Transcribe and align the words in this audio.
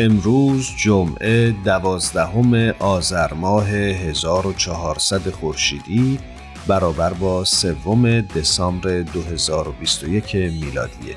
امروز 0.00 0.70
جمعه 0.76 1.50
دوازدهم 1.64 2.74
آذر 2.78 3.34
ماه 3.34 3.68
1400 3.68 5.30
خورشیدی 5.30 6.18
برابر 6.66 7.12
با 7.12 7.44
سوم 7.44 8.20
دسامبر 8.20 9.00
2021 9.00 10.34
میلادیه. 10.34 11.16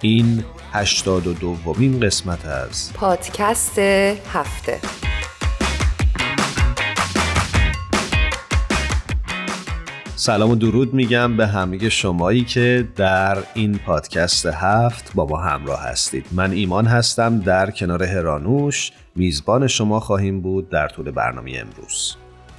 این 0.00 0.44
82 0.72 1.34
دومین 1.40 2.00
قسمت 2.00 2.46
از 2.46 2.92
پادکست 2.92 3.78
هفته. 3.78 5.09
سلام 10.20 10.50
و 10.50 10.54
درود 10.54 10.94
میگم 10.94 11.36
به 11.36 11.46
همه 11.46 11.88
شمایی 11.88 12.44
که 12.44 12.88
در 12.96 13.38
این 13.54 13.78
پادکست 13.78 14.46
هفت 14.46 15.12
با 15.14 15.26
ما 15.26 15.36
همراه 15.36 15.82
هستید. 15.82 16.26
من 16.32 16.52
ایمان 16.52 16.86
هستم 16.86 17.38
در 17.38 17.70
کنار 17.70 18.02
هرانوش. 18.02 18.92
میزبان 19.16 19.66
شما 19.66 20.00
خواهیم 20.00 20.40
بود 20.40 20.70
در 20.70 20.88
طول 20.88 21.10
برنامه 21.10 21.52
امروز. 21.60 22.16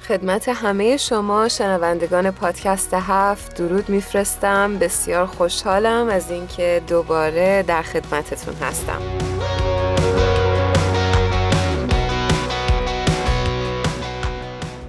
خدمت 0.08 0.48
همه 0.48 0.96
شما 0.96 1.48
شنوندگان 1.48 2.30
پادکست 2.30 2.94
هفت 2.94 3.56
درود 3.56 3.88
میفرستم. 3.88 4.78
بسیار 4.78 5.26
خوشحالم 5.26 6.08
از 6.08 6.30
اینکه 6.30 6.82
دوباره 6.88 7.64
در 7.68 7.82
خدمتتون 7.82 8.54
هستم. 8.54 9.00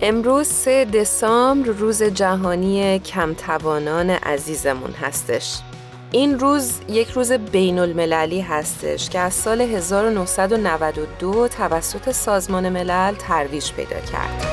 امروز 0.05 0.47
سه 0.47 0.85
دسامبر 0.85 1.69
روز 1.69 2.03
جهانی 2.03 2.99
کمتوانان 2.99 4.09
عزیزمون 4.09 4.91
هستش. 4.91 5.59
این 6.11 6.39
روز 6.39 6.79
یک 6.89 7.09
روز 7.09 7.31
بین 7.31 7.79
المللی 7.79 8.41
هستش 8.41 9.09
که 9.09 9.19
از 9.19 9.33
سال 9.33 9.61
1992 9.61 11.47
توسط 11.47 12.11
سازمان 12.11 12.69
ملل 12.69 13.13
ترویج 13.15 13.71
پیدا 13.71 13.99
کرد. 13.99 14.45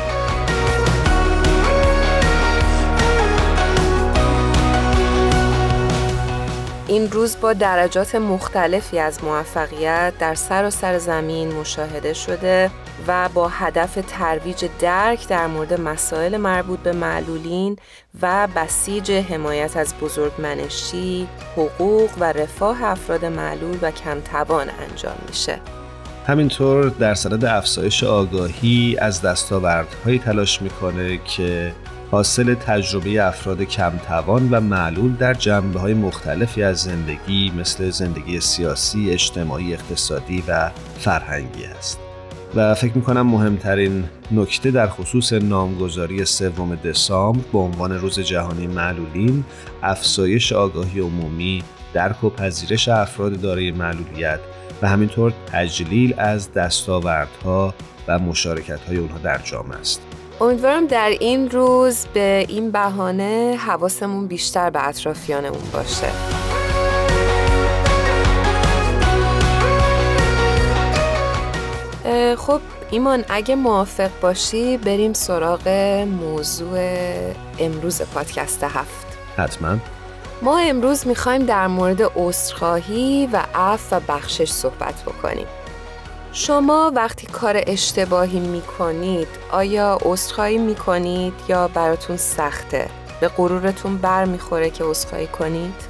این 6.88 7.10
روز 7.10 7.40
با 7.40 7.52
درجات 7.52 8.14
مختلفی 8.14 8.98
از 8.98 9.24
موفقیت 9.24 10.12
در 10.18 10.34
سر 10.34 10.98
زمین 10.98 11.52
مشاهده 11.52 12.12
شده 12.12 12.70
و 13.06 13.28
با 13.34 13.48
هدف 13.48 13.98
ترویج 14.08 14.64
درک 14.80 15.28
در 15.28 15.46
مورد 15.46 15.80
مسائل 15.80 16.36
مربوط 16.36 16.78
به 16.78 16.92
معلولین 16.92 17.76
و 18.22 18.48
بسیج 18.56 19.10
حمایت 19.10 19.76
از 19.76 19.94
بزرگمنشی، 20.00 21.28
حقوق 21.56 22.10
و 22.20 22.32
رفاه 22.32 22.84
افراد 22.84 23.24
معلول 23.24 23.78
و 23.82 23.90
کمتوان 23.90 24.66
انجام 24.90 25.16
میشه. 25.28 25.58
همینطور 26.26 26.88
در 26.88 27.14
صدد 27.14 27.44
افزایش 27.44 28.04
آگاهی 28.04 28.96
از 29.00 29.22
دستاوردهایی 29.22 30.18
تلاش 30.18 30.62
می‌کنه 30.62 31.18
که 31.24 31.72
حاصل 32.10 32.54
تجربه 32.54 33.26
افراد 33.26 33.62
کمتوان 33.62 34.48
و 34.50 34.60
معلول 34.60 35.12
در 35.12 35.34
جنبه 35.34 35.80
های 35.80 35.94
مختلفی 35.94 36.62
از 36.62 36.78
زندگی 36.78 37.52
مثل 37.56 37.90
زندگی 37.90 38.40
سیاسی، 38.40 39.10
اجتماعی، 39.10 39.74
اقتصادی 39.74 40.44
و 40.48 40.70
فرهنگی 40.98 41.64
است. 41.64 41.98
و 42.54 42.74
فکر 42.74 42.92
می‌کنم 42.94 43.26
مهمترین 43.26 44.04
نکته 44.30 44.70
در 44.70 44.86
خصوص 44.88 45.32
نامگذاری 45.32 46.24
سوم 46.24 46.74
دسامبر 46.74 47.44
به 47.52 47.58
عنوان 47.58 47.92
روز 47.92 48.20
جهانی 48.20 48.66
معلولین 48.66 49.44
افزایش 49.82 50.52
آگاهی 50.52 51.00
عمومی 51.00 51.62
درک 51.92 52.24
و 52.24 52.30
پذیرش 52.30 52.88
افراد 52.88 53.40
دارای 53.40 53.70
معلولیت 53.70 54.40
و 54.82 54.88
همینطور 54.88 55.32
تجلیل 55.52 56.14
از 56.18 56.52
دستاوردها 56.52 57.74
و 58.08 58.18
مشارکت‌های 58.18 58.96
اونها 58.96 59.18
در 59.18 59.40
جامعه 59.44 59.78
است. 59.78 60.02
امیدوارم 60.40 60.86
در 60.86 61.10
این 61.20 61.50
روز 61.50 62.06
به 62.14 62.46
این 62.48 62.70
بهانه 62.70 63.56
حواسمون 63.66 64.26
بیشتر 64.26 64.70
به 64.70 64.88
اطرافیانمون 64.88 65.62
باشه. 65.72 66.39
خب 72.40 72.60
ایمان 72.90 73.24
اگه 73.28 73.54
موافق 73.54 74.10
باشی 74.20 74.76
بریم 74.76 75.12
سراغ 75.12 75.68
موضوع 76.20 76.78
امروز 77.58 78.02
پادکست 78.02 78.64
هفت. 78.64 79.06
حتما. 79.36 79.78
ما 80.42 80.58
امروز 80.58 81.06
می‌خوایم 81.06 81.46
در 81.46 81.66
مورد 81.66 82.02
عذرخواهی 82.16 83.28
و 83.32 83.42
عفو 83.54 83.96
و 83.96 84.00
بخشش 84.08 84.50
صحبت 84.50 85.02
بکنیم. 85.02 85.46
شما 86.32 86.92
وقتی 86.94 87.26
کار 87.26 87.62
اشتباهی 87.66 88.40
می‌کنید 88.40 89.28
آیا 89.50 89.98
عذرخواهی 90.02 90.58
می‌کنید 90.58 91.34
یا 91.48 91.68
براتون 91.68 92.16
سخته؟ 92.16 92.88
به 93.20 93.28
غرورتون 93.28 93.96
بر 93.96 94.24
می‌خوره 94.24 94.70
که 94.70 94.84
عذرخواهی 94.84 95.26
کنید؟ 95.26 95.89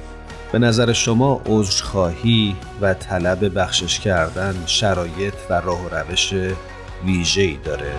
به 0.51 0.59
نظر 0.59 0.93
شما 0.93 1.41
عذرخواهی 1.45 2.55
و 2.81 2.93
طلب 2.93 3.59
بخشش 3.59 3.99
کردن 3.99 4.63
شرایط 4.65 5.33
و 5.49 5.53
راه 5.53 5.85
و 5.85 5.89
روش 5.89 6.33
ویژه‌ای 7.05 7.57
داره؟ 7.63 7.93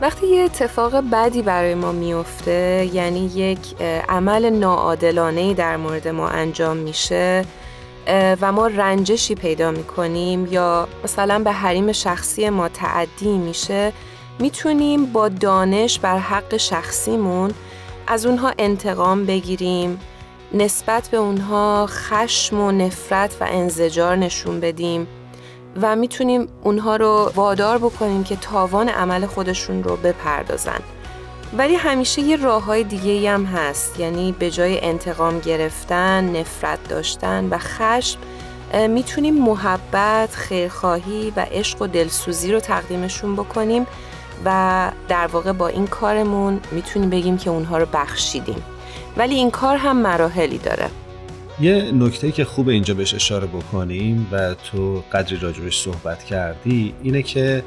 وقتی 0.00 0.26
یه 0.26 0.42
اتفاق 0.42 1.10
بدی 1.10 1.42
برای 1.42 1.74
ما 1.74 1.92
میفته 1.92 2.90
یعنی 2.92 3.26
یک 3.26 3.82
عمل 4.08 4.50
ناعادلانه 4.50 5.54
در 5.54 5.76
مورد 5.76 6.08
ما 6.08 6.28
انجام 6.28 6.76
میشه 6.76 7.44
و 8.40 8.52
ما 8.52 8.66
رنجشی 8.66 9.34
پیدا 9.34 9.70
می‌کنیم 9.70 10.46
یا 10.46 10.88
مثلا 11.04 11.38
به 11.38 11.52
حریم 11.52 11.92
شخصی 11.92 12.50
ما 12.50 12.68
تعدی 12.68 13.38
میشه 13.38 13.92
می‌تونیم 14.38 15.06
با 15.06 15.28
دانش 15.28 15.98
بر 15.98 16.18
حق 16.18 16.56
شخصیمون 16.56 17.50
از 18.06 18.26
اونها 18.26 18.52
انتقام 18.58 19.26
بگیریم 19.26 20.00
نسبت 20.54 21.08
به 21.08 21.16
اونها 21.16 21.86
خشم 21.90 22.60
و 22.60 22.72
نفرت 22.72 23.36
و 23.40 23.46
انزجار 23.50 24.16
نشون 24.16 24.60
بدیم 24.60 25.06
و 25.82 25.96
می‌تونیم 25.96 26.48
اونها 26.62 26.96
رو 26.96 27.32
وادار 27.34 27.78
بکنیم 27.78 28.24
که 28.24 28.36
تاوان 28.36 28.88
عمل 28.88 29.26
خودشون 29.26 29.82
رو 29.82 29.96
بپردازن. 29.96 30.80
ولی 31.58 31.74
همیشه 31.74 32.22
یه 32.22 32.36
راه 32.36 32.64
های 32.64 32.84
دیگه 32.84 33.30
هم 33.30 33.44
هست 33.44 34.00
یعنی 34.00 34.32
به 34.32 34.50
جای 34.50 34.84
انتقام 34.84 35.40
گرفتن، 35.40 36.36
نفرت 36.36 36.88
داشتن 36.88 37.48
و 37.48 37.58
خشم 37.58 38.18
می‌تونیم 38.88 39.34
محبت، 39.34 40.34
خیرخواهی 40.34 41.32
و 41.36 41.46
عشق 41.50 41.82
و 41.82 41.86
دلسوزی 41.86 42.52
رو 42.52 42.60
تقدیمشون 42.60 43.36
بکنیم 43.36 43.86
و 44.44 44.90
در 45.08 45.26
واقع 45.26 45.52
با 45.52 45.68
این 45.68 45.86
کارمون 45.86 46.60
می‌تونیم 46.72 47.10
بگیم 47.10 47.38
که 47.38 47.50
اونها 47.50 47.78
رو 47.78 47.86
بخشیدیم. 47.92 48.62
ولی 49.16 49.34
این 49.34 49.50
کار 49.50 49.76
هم 49.76 49.96
مراحلی 49.96 50.58
داره. 50.58 50.86
یه 51.60 51.92
نکته 51.92 52.32
که 52.32 52.44
خوب 52.44 52.68
اینجا 52.68 52.94
بهش 52.94 53.14
اشاره 53.14 53.46
بکنیم 53.46 54.28
و 54.32 54.54
تو 54.54 55.02
قدری 55.12 55.36
راجبش 55.36 55.80
صحبت 55.80 56.24
کردی 56.24 56.94
اینه 57.02 57.22
که 57.22 57.64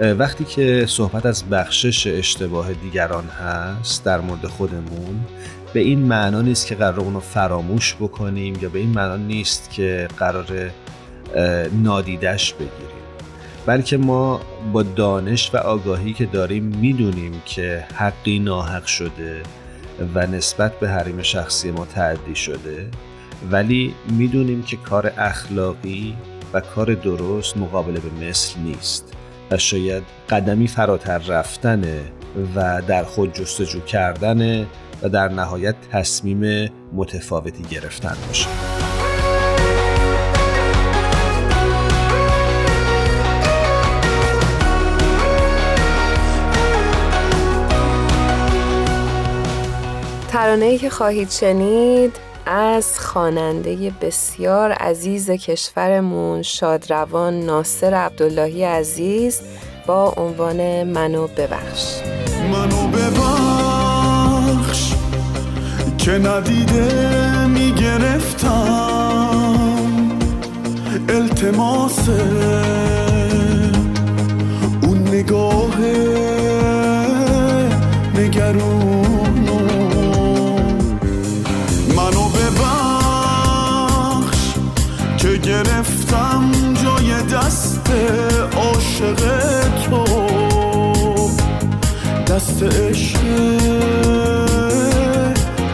وقتی 0.00 0.44
که 0.44 0.86
صحبت 0.88 1.26
از 1.26 1.44
بخشش 1.44 2.06
اشتباه 2.06 2.72
دیگران 2.72 3.24
هست 3.24 4.04
در 4.04 4.20
مورد 4.20 4.46
خودمون 4.46 5.20
به 5.72 5.80
این 5.80 5.98
معنا 5.98 6.42
نیست 6.42 6.66
که 6.66 6.74
قرار 6.74 7.00
اونو 7.00 7.20
فراموش 7.20 7.94
بکنیم 7.94 8.58
یا 8.62 8.68
به 8.68 8.78
این 8.78 8.88
معنا 8.88 9.16
نیست 9.16 9.70
که 9.70 10.08
قرار 10.18 10.70
نادیدش 11.82 12.52
بگیریم. 12.52 13.01
بلکه 13.66 13.96
ما 13.96 14.40
با 14.72 14.82
دانش 14.82 15.54
و 15.54 15.56
آگاهی 15.56 16.12
که 16.12 16.26
داریم 16.26 16.64
می‌دونیم 16.64 17.42
که 17.46 17.84
حقی 17.94 18.38
ناحق 18.38 18.84
شده 18.84 19.42
و 20.14 20.26
نسبت 20.26 20.80
به 20.80 20.88
حریم 20.88 21.22
شخصی 21.22 21.70
ما 21.70 21.84
تعدی 21.84 22.34
شده 22.34 22.88
ولی 23.50 23.94
می‌دونیم 24.10 24.62
که 24.62 24.76
کار 24.76 25.12
اخلاقی 25.18 26.16
و 26.52 26.60
کار 26.60 26.94
درست 26.94 27.56
مقابله 27.56 28.00
به 28.00 28.28
مثل 28.28 28.60
نیست 28.60 29.12
و 29.50 29.58
شاید 29.58 30.02
قدمی 30.28 30.68
فراتر 30.68 31.18
رفتنه 31.18 32.00
و 32.54 32.82
در 32.88 33.04
خود 33.04 33.32
جستجو 33.32 33.80
کردن 33.80 34.66
و 35.02 35.08
در 35.08 35.28
نهایت 35.28 35.74
تصمیم 35.92 36.70
متفاوتی 36.92 37.62
گرفتن 37.62 38.16
باشه. 38.28 38.81
ترانه‌ای 50.42 50.78
که 50.78 50.90
خواهید 50.90 51.30
شنید 51.30 52.16
از 52.46 52.98
خواننده 52.98 53.92
بسیار 54.00 54.72
عزیز 54.72 55.30
کشورمون 55.30 56.42
شادروان 56.42 57.40
ناصر 57.40 57.94
عبداللهی 57.94 58.64
عزیز 58.64 59.40
با 59.86 60.14
عنوان 60.16 60.82
منو 60.82 61.26
ببخش. 61.26 61.96
منو 62.52 62.88
ببخش 62.88 64.92
که 65.98 66.10
ندیده 66.10 67.46
می‌گرفتم 67.46 68.50
التماس 71.08 72.08
اون 74.82 75.08
نگاه 75.08 75.78
نگرونو 78.14 78.91
گرفتم 85.62 86.50
جای 86.74 87.22
دست 87.22 87.90
عاشق 88.56 89.20
تو. 89.84 90.04
دست 92.26 92.62
عشق 92.62 93.20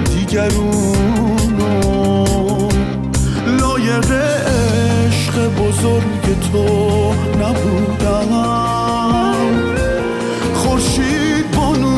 دیگرونو 0.05 1.69
لایق 3.61 4.11
عشق 4.13 5.49
بزرگ 5.55 6.25
تو 6.53 6.67
نبودم. 7.41 8.33
خورشید 10.55 11.51
بانو 11.57 11.97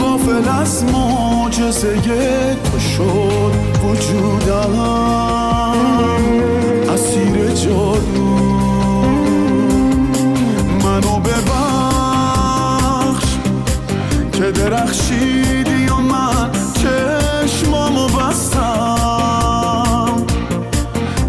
غافل 0.00 0.48
از 0.62 0.84
معجزه 0.84 1.96
تو 2.64 2.78
شد 2.78 3.52
وجودم. 3.84 5.19
جادو 7.70 8.24
منو 10.84 11.18
ببخش 11.20 12.58
که 14.32 14.50
درخشیدی 14.50 15.88
و 15.88 15.96
من 15.96 16.50
چشمامو 16.74 18.06
بستم. 18.08 19.06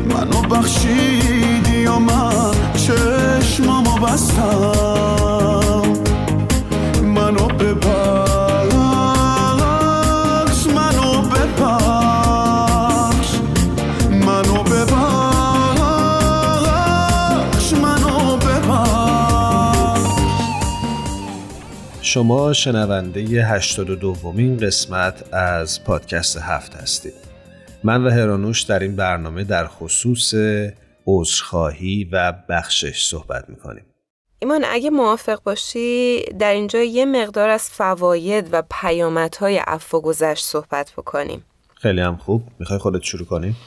منو 0.09 0.41
بخشیدی 0.41 1.85
و 1.85 1.99
من 1.99 2.51
چشمامو 2.75 3.97
بستم. 3.97 5.00
شما 22.13 22.53
شنونده 22.53 23.19
82 23.21 23.95
دومین 23.95 24.57
قسمت 24.57 25.33
از 25.33 25.83
پادکست 25.83 26.37
هفت 26.37 26.75
هستید. 26.75 27.13
من 27.83 28.03
و 28.03 28.09
هرانوش 28.09 28.61
در 28.61 28.79
این 28.79 28.95
برنامه 28.95 29.43
در 29.43 29.67
خصوص 29.67 30.33
عذرخواهی 31.07 32.09
و 32.11 32.33
بخشش 32.49 33.05
صحبت 33.05 33.49
می‌کنیم. 33.49 33.85
ایمان 34.39 34.65
اگه 34.67 34.89
موافق 34.89 35.43
باشی 35.43 36.23
در 36.39 36.53
اینجا 36.53 36.79
یه 36.81 37.05
مقدار 37.05 37.49
از 37.49 37.69
فواید 37.69 38.49
و 38.51 38.63
پیامدهای 38.81 39.57
عفو 39.57 40.01
گذشت 40.01 40.45
صحبت 40.45 40.91
بکنیم. 40.97 41.45
خیلی 41.75 42.01
هم 42.01 42.17
خوب. 42.17 42.43
می‌خوای 42.59 42.79
خودت 42.79 43.03
شروع 43.03 43.25
کنیم 43.25 43.57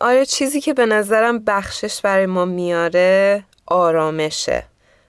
آره 0.00 0.26
چیزی 0.28 0.60
که 0.60 0.74
به 0.74 0.86
نظرم 0.86 1.44
بخشش 1.44 2.00
برای 2.00 2.26
ما 2.26 2.44
میاره 2.44 3.44
آرامشه. 3.66 4.64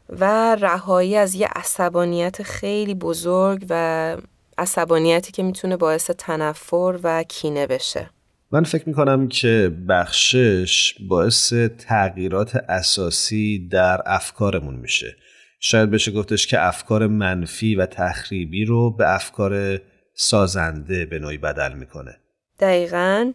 و 0.09 0.55
رهایی 0.55 1.15
از 1.15 1.35
یه 1.35 1.47
عصبانیت 1.55 2.43
خیلی 2.43 2.95
بزرگ 2.95 3.65
و 3.69 4.17
عصبانیتی 4.57 5.31
که 5.31 5.43
می‌تونه 5.43 5.77
باعث 5.77 6.09
تنفر 6.09 6.99
و 7.03 7.23
کینه 7.23 7.67
بشه. 7.67 8.09
من 8.51 8.63
فکر 8.63 8.89
می‌کنم 8.89 9.27
که 9.27 9.71
بخشش 9.89 10.95
باعث 11.09 11.53
تغییرات 11.87 12.55
اساسی 12.55 13.67
در 13.71 14.01
افکارمون 14.05 14.75
میشه. 14.75 15.15
شاید 15.59 15.91
بشه 15.91 16.11
گفتش 16.11 16.47
که 16.47 16.67
افکار 16.67 17.07
منفی 17.07 17.75
و 17.75 17.85
تخریبی 17.85 18.65
رو 18.65 18.91
به 18.91 19.15
افکار 19.15 19.81
سازنده 20.13 21.05
به 21.05 21.19
نوعی 21.19 21.37
بدل 21.37 21.73
می‌کنه. 21.73 22.17
دقیقا. 22.59 23.33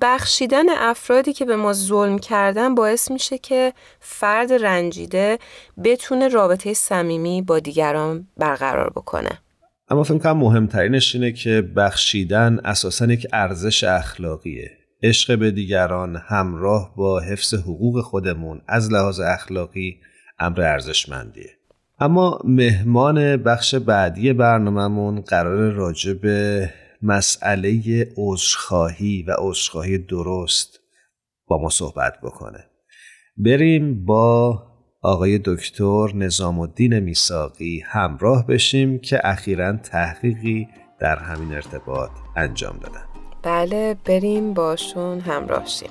بخشیدن 0.00 0.68
افرادی 0.68 1.32
که 1.32 1.44
به 1.44 1.56
ما 1.56 1.72
ظلم 1.72 2.18
کردن 2.18 2.74
باعث 2.74 3.10
میشه 3.10 3.38
که 3.38 3.72
فرد 4.00 4.52
رنجیده 4.52 5.38
بتونه 5.84 6.28
رابطه 6.28 6.74
صمیمی 6.74 7.42
با 7.42 7.58
دیگران 7.58 8.28
برقرار 8.36 8.90
بکنه. 8.90 9.38
اما 9.90 10.02
فکر 10.02 10.18
کنم 10.18 10.36
مهمترینش 10.36 11.14
اینه 11.14 11.32
که 11.32 11.62
بخشیدن 11.76 12.58
اساسا 12.64 13.06
یک 13.06 13.26
ارزش 13.32 13.84
اخلاقیه. 13.84 14.70
عشق 15.02 15.38
به 15.38 15.50
دیگران 15.50 16.16
همراه 16.16 16.94
با 16.96 17.20
حفظ 17.20 17.54
حقوق 17.54 18.00
خودمون 18.00 18.60
از 18.68 18.92
لحاظ 18.92 19.20
اخلاقی 19.20 20.00
امر 20.38 20.60
ارزشمندیه. 20.60 21.50
اما 22.00 22.40
مهمان 22.44 23.36
بخش 23.36 23.74
بعدی 23.74 24.32
برنامهمون 24.32 25.20
قرار 25.20 25.72
راجع 25.72 26.12
به 26.12 26.70
مسئله 27.02 28.06
عذرخواهی 28.16 29.24
و 29.28 29.34
عذرخواهی 29.38 29.98
درست 29.98 30.80
با 31.46 31.58
ما 31.58 31.68
صحبت 31.68 32.20
بکنه. 32.22 32.64
بریم 33.36 34.04
با 34.04 34.62
آقای 35.02 35.40
دکتر 35.44 36.12
نظام 36.14 36.60
الدین 36.60 36.98
میساقی 36.98 37.82
همراه 37.86 38.46
بشیم 38.46 38.98
که 38.98 39.20
اخیرا 39.24 39.72
تحقیقی 39.72 40.68
در 41.00 41.16
همین 41.16 41.54
ارتباط 41.54 42.10
انجام 42.36 42.78
دادن. 42.78 43.04
بله 43.42 43.96
بریم 44.04 44.54
باشون 44.54 45.20
همراه 45.20 45.66
شیم. 45.66 45.90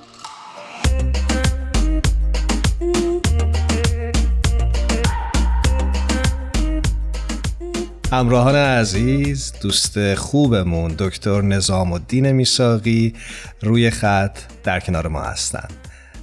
همراهان 8.12 8.56
عزیز 8.56 9.54
دوست 9.62 10.16
خوبمون 10.16 10.96
دکتر 11.00 11.42
نظام 11.42 11.94
الدین 11.94 12.32
میساقی 12.32 13.14
روی 13.62 13.90
خط 13.90 14.40
در 14.64 14.80
کنار 14.80 15.08
ما 15.08 15.22
هستند 15.22 15.74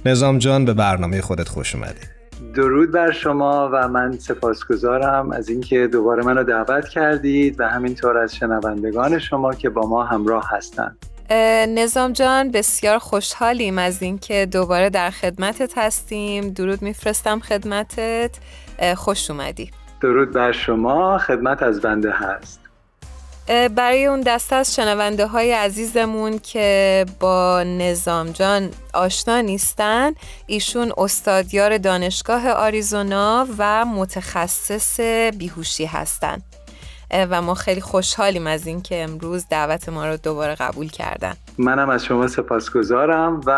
نظام 0.05 0.37
جان 0.37 0.65
به 0.65 0.73
برنامه 0.73 1.21
خودت 1.21 1.49
خوش 1.49 1.75
اومدی. 1.75 1.99
درود 2.55 2.91
بر 2.91 3.11
شما 3.11 3.69
و 3.73 3.87
من 3.87 4.11
سپاسگزارم 4.11 5.31
از 5.31 5.49
اینکه 5.49 5.87
دوباره 5.87 6.23
منو 6.23 6.43
دعوت 6.43 6.87
کردید 6.89 7.59
و 7.59 7.67
همینطور 7.67 8.17
از 8.17 8.35
شنوندگان 8.35 9.19
شما 9.19 9.53
که 9.53 9.69
با 9.69 9.87
ما 9.87 10.03
همراه 10.03 10.49
هستند 10.51 10.97
نظام 11.69 12.13
جان 12.13 12.51
بسیار 12.51 12.97
خوشحالیم 12.97 13.77
از 13.77 14.01
اینکه 14.01 14.45
دوباره 14.45 14.89
در 14.89 15.09
خدمتت 15.09 15.77
هستیم. 15.77 16.49
درود 16.49 16.81
میفرستم 16.81 17.39
خدمتت. 17.39 18.31
خوش 18.95 19.31
اومدی. 19.31 19.71
درود 20.05 20.31
بر 20.31 20.51
شما. 20.51 21.17
خدمت 21.17 21.63
از 21.63 21.81
بنده 21.81 22.11
هست. 22.11 22.59
برای 23.75 24.05
اون 24.05 24.21
دسته 24.21 24.55
از 24.55 24.75
شنونده 24.75 25.27
های 25.27 25.51
عزیزمون 25.51 26.39
که 26.39 27.05
با 27.19 27.63
نظام 27.63 28.31
جان 28.31 28.69
آشنا 28.93 29.41
نیستن 29.41 30.11
ایشون 30.47 30.91
استادیار 30.97 31.77
دانشگاه 31.77 32.49
آریزونا 32.49 33.47
و 33.57 33.85
متخصص 33.85 34.99
بیهوشی 35.37 35.85
هستند 35.85 36.43
و 37.11 37.41
ما 37.41 37.53
خیلی 37.53 37.81
خوشحالیم 37.81 38.47
از 38.47 38.67
اینکه 38.67 39.03
امروز 39.03 39.45
دعوت 39.49 39.89
ما 39.89 40.07
رو 40.07 40.17
دوباره 40.17 40.55
قبول 40.55 40.89
کردن. 40.89 41.33
منم 41.57 41.89
از 41.89 42.05
شما 42.05 42.27
سپاسگزارم 42.27 43.41
و 43.45 43.51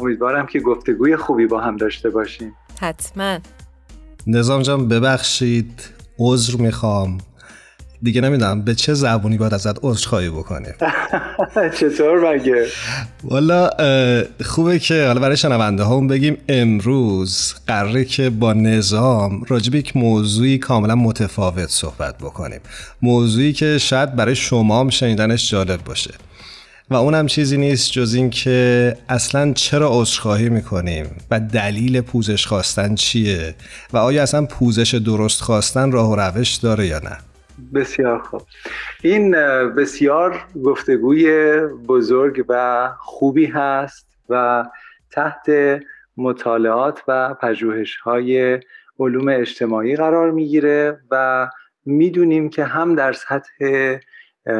امیدوارم 0.00 0.46
که 0.46 0.60
گفتگوی 0.60 1.16
خوبی 1.16 1.46
با 1.46 1.60
هم 1.60 1.76
داشته 1.76 2.10
باشیم. 2.10 2.56
حتما. 2.80 3.38
نظام 4.26 4.62
جان 4.62 4.88
ببخشید. 4.88 5.82
عذر 6.18 6.56
می‌خوام. 6.56 7.18
دیگه 8.02 8.20
نمی‌دونم 8.20 8.62
به 8.62 8.74
چه 8.74 8.94
زبونی 8.94 9.38
باید 9.38 9.54
ازت 9.54 9.76
عذرخواهی 9.82 10.30
بکنیم 10.30 10.74
چطور 11.80 12.34
مگه؟ 12.34 12.66
والا 13.24 13.70
خوبه 14.44 14.78
که 14.78 15.06
حالا 15.06 15.20
برای 15.20 15.36
شنونده 15.36 15.84
هم 15.84 16.06
بگیم 16.06 16.36
امروز 16.48 17.54
قراره 17.66 18.04
که 18.04 18.30
با 18.30 18.52
نظام 18.52 19.42
راجب 19.48 19.74
یک 19.74 19.96
موضوعی 19.96 20.58
کاملا 20.58 20.94
متفاوت 20.94 21.68
صحبت 21.70 22.18
بکنیم. 22.18 22.60
موضوعی 23.02 23.52
که 23.52 23.78
شاید 23.78 24.16
برای 24.16 24.34
شما 24.34 24.80
هم 24.80 24.90
شنیدنش 24.90 25.50
جالب 25.50 25.84
باشه. 25.84 26.10
و 26.92 26.96
اونم 26.96 27.26
چیزی 27.26 27.56
نیست 27.56 27.92
جز 27.92 28.14
این 28.14 28.30
که 28.30 28.96
اصلا 29.08 29.52
چرا 29.52 29.88
عذرخواهی 29.92 30.48
می‌کنیم 30.48 31.16
و 31.30 31.40
دلیل 31.40 32.00
پوزش 32.00 32.46
خواستن 32.46 32.94
چیه 32.94 33.54
و 33.92 33.96
آیا 33.96 34.22
اصلا 34.22 34.46
پوزش 34.46 34.94
درست 34.94 35.40
خواستن 35.40 35.92
راه 35.92 36.10
و 36.10 36.16
روش 36.16 36.54
داره 36.54 36.86
یا 36.86 36.98
نه؟ 36.98 37.18
بسیار 37.74 38.18
خوب. 38.18 38.42
این 39.02 39.30
بسیار 39.76 40.40
گفتگوی 40.64 41.56
بزرگ 41.88 42.44
و 42.48 42.88
خوبی 42.98 43.46
هست 43.46 44.06
و 44.28 44.64
تحت 45.10 45.46
مطالعات 46.16 47.02
و 47.08 47.34
پژوهش 47.34 47.96
های 47.96 48.60
علوم 48.98 49.28
اجتماعی 49.28 49.96
قرار 49.96 50.30
می‌گیره 50.30 50.98
و 51.10 51.48
می‌دونیم 51.84 52.50
که 52.50 52.64
هم 52.64 52.94
در 52.94 53.12
سطح 53.12 53.98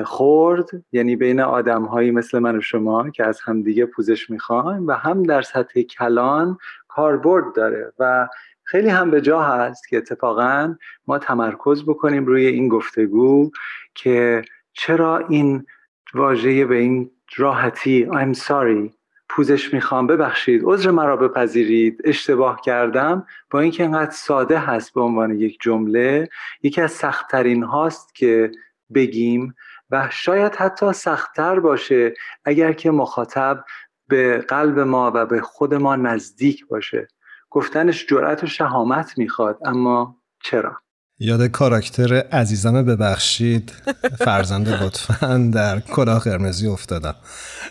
خورد 0.04 0.68
یعنی 0.92 1.16
بین 1.16 1.40
آدم 1.40 1.84
هایی 1.84 2.10
مثل 2.10 2.38
من 2.38 2.58
و 2.58 2.60
شما 2.60 3.10
که 3.10 3.26
از 3.26 3.40
همدیگه 3.40 3.86
پوزش 3.86 4.30
می‌خوایم 4.30 4.86
و 4.86 4.92
هم 4.92 5.22
در 5.22 5.42
سطح 5.42 5.82
کلان 5.82 6.58
کاربرد 6.88 7.44
داره 7.54 7.92
و 7.98 8.28
خیلی 8.64 8.88
هم 8.88 9.10
به 9.10 9.20
جا 9.20 9.42
هست 9.42 9.88
که 9.88 9.96
اتفاقا 9.96 10.74
ما 11.06 11.18
تمرکز 11.18 11.84
بکنیم 11.84 12.26
روی 12.26 12.46
این 12.46 12.68
گفتگو 12.68 13.50
که 13.94 14.42
چرا 14.72 15.18
این 15.18 15.66
واژه 16.14 16.64
به 16.64 16.76
این 16.76 17.10
راحتی 17.36 18.08
I'm 18.12 18.38
sorry 18.38 18.92
پوزش 19.28 19.74
می‌خوام. 19.74 20.06
ببخشید 20.06 20.62
عذر 20.64 20.90
مرا 20.90 21.16
بپذیرید. 21.16 22.00
اشتباه 22.04 22.60
کردم. 22.64 23.26
با 23.50 23.60
اینکه 23.60 23.84
انقدر 23.84 24.10
ساده 24.10 24.58
هست 24.58 24.94
به 24.94 25.00
عنوان 25.00 25.30
یک 25.30 25.58
جمله 25.60 26.28
یکی 26.62 26.80
از 26.80 26.92
سختترین 26.92 27.62
هاست 27.62 28.14
که 28.14 28.50
بگیم 28.94 29.54
و 29.92 30.08
شاید 30.10 30.54
حتی 30.54 30.92
سختتر 30.92 31.60
باشه 31.60 32.14
اگر 32.44 32.72
که 32.72 32.90
مخاطب 32.90 33.64
به 34.08 34.38
قلب 34.38 34.78
ما 34.78 35.12
و 35.14 35.26
به 35.26 35.40
خود 35.40 35.74
ما 35.74 35.96
نزدیک 35.96 36.66
باشه. 36.66 37.08
گفتنش 37.50 38.06
جرأت 38.06 38.44
و 38.44 38.46
شهامت 38.46 39.18
می‌خواد 39.18 39.58
اما 39.64 40.16
چرا؟ 40.42 40.76
یاد 41.18 41.46
کاراکتر 41.46 42.14
عزیزم 42.32 42.82
ببخشید. 42.82 43.72
فرزند 44.18 44.68
لطفا 44.68 45.50
در 45.54 45.80
کلاه 45.80 46.20
قرمزی 46.20 46.68
افتادم. 46.68 47.14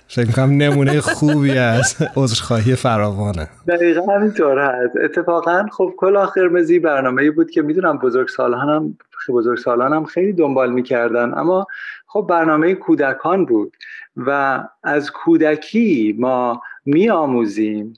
فکر 0.08 0.32
کنم 0.32 0.50
نمونه 0.50 1.02
خوبی 1.02 1.58
از 1.58 1.96
عذرخواهی 2.16 2.76
فراوانه. 2.76 3.50
دقیقا 3.68 4.16
همینطور 4.16 4.60
هست 4.60 4.96
اتفاقا 5.04 5.66
خب 5.72 5.94
کلاه 5.98 6.32
قرمزی 6.36 6.80
برنامه 6.80 7.32
بود 7.32 7.52
که 7.52 7.62
می‌دونم 7.62 7.98
بزرگ 7.98 8.28
سالانم 8.28 8.98
بزرگ 9.30 9.58
سالانم 9.58 10.06
خیلی 10.06 10.34
دنبال 10.34 10.72
می‌کردن 10.72 11.38
اما 11.38 11.68
خب 12.14 12.26
برنامه 12.30 12.74
کودکان 12.74 13.46
بود 13.46 13.78
و 14.18 14.64
از 14.84 15.12
کودکی 15.12 16.16
ما 16.20 16.62
میآموزیم 16.86 17.94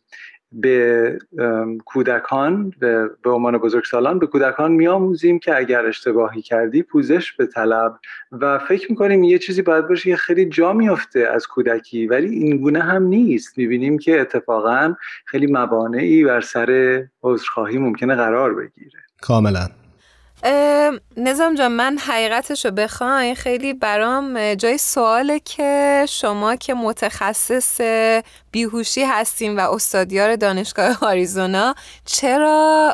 به 0.51 1.19
کودکان 1.85 2.73
به, 2.79 3.09
به 3.23 3.29
عنوان 3.29 3.57
بزرگسالان 3.57 4.19
به 4.19 4.27
کودکان 4.27 4.71
میآموزیم 4.71 5.39
که 5.39 5.57
اگر 5.57 5.85
اشتباهی 5.85 6.41
کردی 6.41 6.83
پوزش 6.83 7.31
به 7.31 7.45
طلب 7.45 7.99
و 8.31 8.59
فکر 8.59 8.91
می‌کنیم 8.91 9.23
یه 9.23 9.39
چیزی 9.39 9.61
باید 9.61 9.87
باشه 9.87 10.09
که 10.09 10.15
خیلی 10.15 10.45
جا 10.45 10.73
میفته 10.73 11.19
از 11.19 11.47
کودکی 11.47 12.07
ولی 12.07 12.29
این 12.29 12.57
گونه 12.57 12.79
هم 12.79 13.03
نیست. 13.03 13.57
می‌بینیم 13.57 13.97
که 13.97 14.21
اتفاقا 14.21 14.95
خیلی 15.25 15.47
موانعی 15.47 16.23
بر 16.23 16.41
سر 16.41 17.03
عذرخواهی 17.23 17.77
ممکنه 17.77 18.15
قرار 18.15 18.53
بگیره. 18.53 18.99
کاملا. 19.21 19.82
نظام 21.17 21.55
جان 21.55 21.71
من 21.71 21.97
حقیقتش 21.97 22.65
رو 22.65 22.87
خیلی 23.37 23.73
برام 23.73 24.53
جای 24.53 24.77
سواله 24.77 25.39
که 25.39 26.05
شما 26.09 26.55
که 26.55 26.73
متخصص 26.73 27.81
بیهوشی 28.51 29.03
هستین 29.03 29.55
و 29.55 29.71
استادیار 29.71 30.35
دانشگاه 30.35 30.97
آریزونا 31.01 31.75
چرا 32.05 32.93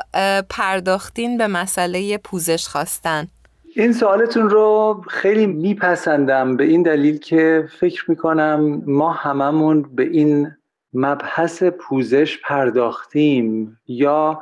پرداختین 0.50 1.38
به 1.38 1.48
مسئله 1.48 2.18
پوزش 2.18 2.68
خواستن؟ 2.68 3.28
این 3.76 3.94
سوالتون 3.94 4.50
رو 4.50 5.02
خیلی 5.10 5.48
میپسندم 5.48 6.58
به 6.58 6.64
این 6.64 6.84
دلیل 6.84 7.18
که 7.18 7.68
فکر 7.80 8.06
می‌کنم 8.12 8.84
ما 8.86 9.12
هممون 9.12 9.96
به 9.96 10.04
این 10.04 10.52
مبحث 10.94 11.64
پوزش 11.64 12.38
پرداختیم 12.44 13.78
یا 13.88 14.42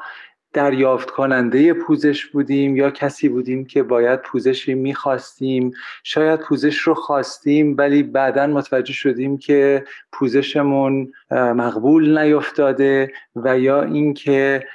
دریافت 0.54 1.10
کننده 1.10 1.74
پوزش 1.74 2.26
بودیم 2.26 2.76
یا 2.76 2.92
کسی 2.92 3.30
بودیم 3.30 3.66
که 3.66 3.84
باید 3.84 4.22
پوزشی 4.22 4.74
می‌خواستیم؟ 4.74 5.72
شاید 6.04 6.40
پوزش 6.40 6.78
رو 6.78 6.94
خواستیم 6.94 7.76
ولی 7.78 8.04
بعدا 8.04 8.48
متوجه 8.48 8.94
شدیم 8.94 9.38
که 9.38 9.84
پوزشمون 10.12 11.12
مقبول 11.32 12.18
نیفتاده 12.18 13.12
و 13.36 13.60
یا 13.60 13.84
اینکه 13.84 14.68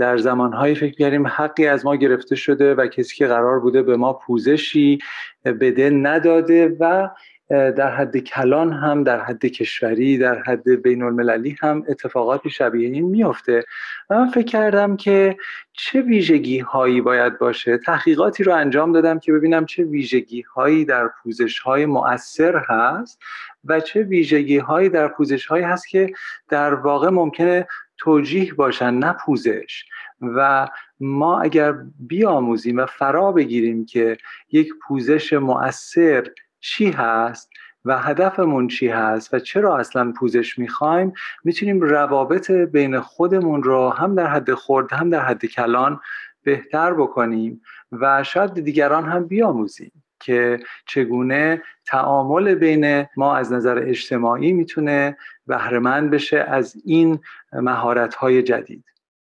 در 0.00 0.16
زمانهایی 0.16 0.74
فکر 0.74 0.94
کردیم 0.94 1.26
حقی 1.26 1.66
از 1.66 1.84
ما 1.84 1.96
گرفته 1.96 2.36
شده 2.36 2.74
و 2.74 2.86
کسی 2.86 3.16
که 3.16 3.26
قرار 3.26 3.60
بوده 3.60 3.82
به 3.82 3.96
ما 3.96 4.12
پوزشی 4.12 4.98
بده 5.44 5.90
نداده 5.90 6.76
و 6.80 7.08
در 7.48 7.96
حد 7.96 8.16
کلان 8.16 8.72
هم 8.72 9.04
در 9.04 9.20
حد 9.20 9.46
کشوری 9.46 10.18
در 10.18 10.42
حد 10.42 10.68
بین 10.68 11.02
المللی 11.02 11.56
هم 11.60 11.84
اتفاقاتی 11.88 12.50
شبیه 12.50 12.88
این 12.88 13.04
میفته 13.04 13.64
و 14.10 14.18
من 14.18 14.30
فکر 14.30 14.46
کردم 14.46 14.96
که 14.96 15.36
چه 15.72 16.00
ویژگی 16.00 16.58
هایی 16.58 17.00
باید 17.00 17.38
باشه؟ 17.38 17.78
تحقیقاتی 17.78 18.44
رو 18.44 18.54
انجام 18.54 18.92
دادم 18.92 19.18
که 19.18 19.32
ببینم 19.32 19.66
چه 19.66 19.84
ویژگی 19.84 20.42
هایی 20.42 20.84
در 20.84 21.10
پوزش 21.22 21.58
های 21.58 21.86
مؤثر 21.86 22.62
هست 22.68 23.18
و 23.64 23.80
چه 23.80 24.02
ویژگی 24.02 24.58
هایی 24.58 24.88
در 24.88 25.08
پوزش 25.08 25.46
هایی 25.46 25.64
هست 25.64 25.88
که 25.88 26.12
در 26.48 26.74
واقع 26.74 27.08
ممکنه 27.08 27.66
توجیه 27.98 28.54
باشن 28.54 28.94
نه 28.94 29.12
پوزش. 29.12 29.84
و 30.20 30.68
ما 31.00 31.40
اگر 31.40 31.74
بیاموزیم 31.98 32.76
و 32.76 32.86
فرا 32.86 33.32
بگیریم 33.32 33.86
که 33.86 34.16
یک 34.52 34.68
پوزش 34.88 35.32
مؤثر 35.32 36.26
چی 36.60 36.90
هست 36.90 37.50
و 37.84 37.98
هدفمون 37.98 38.68
چی 38.68 38.88
هست 38.88 39.34
و 39.34 39.38
چرا 39.38 39.76
اصلا 39.76 40.12
پوزش 40.12 40.58
می‌خوایم 40.58 41.12
می‌تونیم 41.44 41.80
روابط 41.80 42.50
بین 42.50 43.00
خودمون 43.00 43.62
رو 43.62 43.90
هم 43.90 44.14
در 44.14 44.26
حد 44.26 44.54
خورد 44.54 44.92
هم 44.92 45.10
در 45.10 45.20
حد 45.20 45.46
کلان 45.46 46.00
بهتر 46.42 46.94
بکنیم 46.94 47.62
و 47.92 48.24
شاید 48.24 48.54
دیگران 48.54 49.04
هم 49.04 49.26
بیاموزیم 49.26 49.92
که 50.20 50.60
چگونه 50.86 51.62
تعامل 51.86 52.54
بین 52.54 53.06
ما 53.16 53.36
از 53.36 53.52
نظر 53.52 53.78
اجتماعی 53.78 54.52
می‌تونه 54.52 55.16
بهرهمند 55.46 56.10
بشه 56.10 56.38
از 56.38 56.76
این 56.84 57.18
مهارت 57.52 58.14
های 58.14 58.42
جدید. 58.42 58.84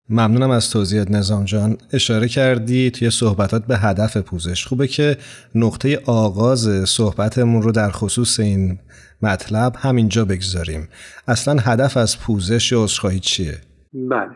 ممنونم 0.08 0.50
از 0.50 0.70
توضیحات 0.70 1.10
نظام 1.10 1.44
جان. 1.44 1.78
اشاره 1.92 2.28
کردی 2.28 2.90
توی 2.90 3.10
صحبتات 3.10 3.66
به 3.66 3.76
هدف 3.76 4.16
پوزش. 4.16 4.66
خوبه 4.66 4.86
که 4.86 5.16
نقطه 5.54 6.02
آغاز 6.06 6.88
صحبتمون 6.88 7.62
رو 7.62 7.72
در 7.72 7.90
خصوص 7.90 8.40
این 8.40 8.78
مطلب 9.22 9.72
همینجا 9.78 10.24
بگذاریم. 10.24 10.88
اصلا 11.28 11.54
هدف 11.60 11.96
از 11.96 12.20
پوزش 12.20 12.72
یا 12.72 12.82
عذرخواهی 12.82 13.20
چیه؟ 13.20 13.58
بله. 13.92 14.30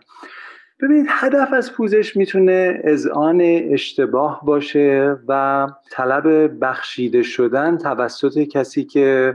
ببینید 0.83 1.07
هدف 1.09 1.49
از 1.53 1.73
پوزش 1.73 2.17
می‌تونه 2.17 2.81
اذعان 2.85 3.41
اشتباه 3.73 4.41
باشه 4.45 5.17
و 5.29 5.67
طلب 5.91 6.59
بخشیده 6.61 7.23
شدن 7.23 7.79
توسط 7.79 8.39
کسی 8.39 8.85
که 8.85 9.35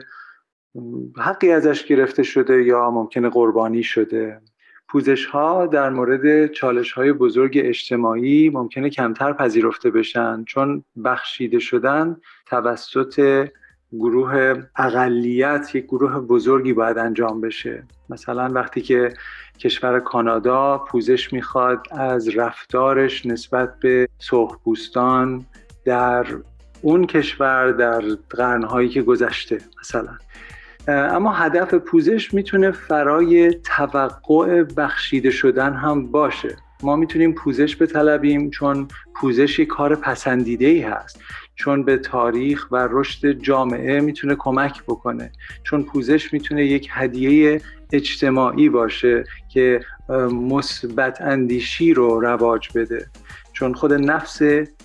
حقی 1.18 1.52
ازش 1.52 1.86
گرفته 1.86 2.24
شده 2.24 2.64
یا 2.64 2.92
ممکنه 2.92 3.30
قربانی 3.30 3.84
شده. 3.84 4.42
پوزش 4.92 5.26
ها 5.26 5.66
در 5.66 5.90
مورد 5.90 6.52
چالش 6.52 6.92
های 6.92 7.14
بزرگ 7.14 7.62
اجتماعی 7.64 8.50
ممکنه 8.50 8.90
کمتر 8.90 9.34
پذیرفته 9.34 9.92
بشن 9.92 10.44
چون 10.44 10.84
بخشیده 11.06 11.60
شدن 11.60 12.18
توسط 12.46 13.48
گروه 13.92 14.64
اقلیت 14.76 15.76
یک 15.76 15.86
گروه 15.86 16.20
بزرگی 16.20 16.74
باید 16.74 16.98
انجام 16.98 17.42
بشه. 17.42 17.84
مثلا 18.10 18.52
وقتی 18.54 18.82
که 18.82 19.14
کشور 19.60 20.00
کانادا 20.00 20.78
پوزش 20.78 21.34
می‌خواد 21.34 21.88
از 21.92 22.38
رفتارش 22.38 23.26
نسبت 23.26 23.80
به 23.80 24.08
سرخپوستان 24.20 25.46
در 25.86 26.26
اون 26.82 27.06
کشور 27.06 27.72
در 27.72 28.02
قرنهایی 28.30 28.90
که 28.90 29.02
گذشته 29.02 29.58
مثلا. 29.80 30.18
اما 30.88 31.32
هدف 31.32 31.74
پوزش 31.74 32.34
می‌تونه 32.34 32.72
فرای 32.72 33.54
توقع 33.54 34.64
بخشیده 34.64 35.32
شدن 35.32 35.74
هم 35.74 36.12
باشه. 36.12 36.56
ما 36.84 36.96
می‌تونیم 36.96 37.34
پوزش 37.34 37.82
بطلبیم 37.82 38.50
چون 38.50 38.88
پوزش 39.16 39.60
یک 39.60 39.68
کار 39.68 39.96
پسندیده 39.96 40.66
ای 40.66 40.82
هست. 40.82 41.20
چون 41.56 41.84
به 41.84 41.98
تاریخ 41.98 42.68
و 42.72 42.88
رشد 42.92 43.32
جامعه 43.32 44.02
می‌تونه 44.02 44.36
کمک 44.36 44.84
بکنه. 44.84 45.32
چون 45.64 45.84
پوزش 45.84 46.34
می‌تونه 46.34 46.66
یک 46.66 46.90
هدیه 46.92 47.62
اجتماعی 47.94 48.70
باشه 48.70 49.24
که 49.50 49.80
مثبت 50.32 51.22
اندیشی 51.22 51.94
رو 51.94 52.20
رواج 52.20 52.70
بده. 52.76 53.08
چون 53.54 53.74
خود 53.74 53.94
نفس 53.94 54.42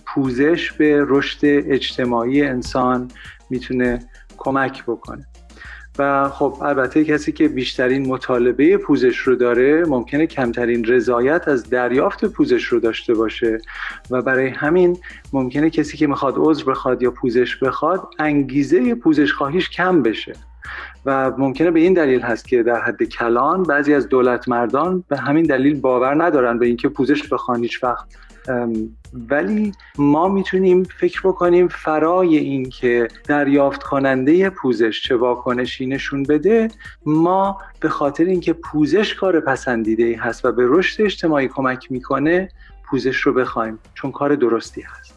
پوزش 0.06 0.72
به 0.72 1.04
رشد 1.08 1.38
اجتماعی 1.42 2.42
انسان 2.42 3.10
می‌تونه 3.50 3.98
کمک 4.36 4.84
بکنه. 4.84 5.26
و 5.98 6.28
خب 6.28 6.56
البته 6.62 7.04
کسی 7.04 7.32
که 7.32 7.48
بیشترین 7.48 8.08
مطالبه 8.08 8.76
پوزش 8.76 9.18
رو 9.18 9.36
داره 9.36 9.84
ممکنه 9.84 10.26
کمترین 10.26 10.84
رضایت 10.84 11.48
از 11.48 11.70
دریافت 11.70 12.24
پوزش 12.24 12.64
رو 12.64 12.80
داشته 12.80 13.14
باشه 13.14 13.58
و 14.10 14.22
برای 14.22 14.48
همین 14.48 14.98
ممکنه 15.32 15.70
کسی 15.70 15.96
که 15.96 16.06
می‌خواد 16.06 16.34
عذر 16.36 16.64
بخواد 16.64 17.02
یا 17.02 17.10
پوزش 17.10 17.56
بخواد 17.56 18.08
انگیزه 18.18 18.94
پوزش 18.94 19.32
خواهیش 19.32 19.70
کم 19.70 20.02
بشه. 20.02 20.32
و 21.06 21.32
ممکنه 21.38 21.70
به 21.70 21.80
این 21.80 21.94
دلیل 21.94 22.20
هست 22.20 22.48
که 22.48 22.62
در 22.62 22.80
حد 22.80 23.02
کلان 23.02 23.62
بعضی 23.62 23.94
از 23.94 24.08
دولت 24.08 24.48
مردان 24.48 25.04
به 25.08 25.16
همین 25.16 25.44
دلیل 25.44 25.80
باور 25.80 26.24
ندارن 26.24 26.58
به 26.58 26.66
اینکه 26.66 26.88
پوزش 26.88 27.28
بخوان 27.28 27.62
هیچ 27.62 27.84
وقت. 27.84 28.06
ولی 29.28 29.72
ما 29.98 30.28
می‌تونیم 30.28 30.82
فکر 30.82 31.20
بکنیم 31.24 31.68
فرای 31.68 32.36
این 32.36 32.70
که 32.70 33.08
دریافت 33.24 33.82
کننده 33.82 34.50
پوزش 34.50 35.02
چه 35.02 35.16
واکنشی 35.16 35.86
نشون 35.86 36.22
بده 36.22 36.68
ما 37.06 37.60
به 37.80 37.88
خاطر 37.88 38.24
اینکه 38.24 38.52
پوزش 38.52 39.14
کار 39.14 39.40
پسندیده 39.40 40.18
هست 40.20 40.44
و 40.44 40.52
به 40.52 40.62
رشد 40.66 41.02
اجتماعی 41.02 41.48
کمک 41.48 41.92
می‌کنه 41.92 42.48
پوزش 42.90 43.16
رو 43.16 43.32
بخوایم 43.32 43.78
چون 43.94 44.12
کار 44.12 44.34
درستی 44.34 44.82
هست. 44.82 45.14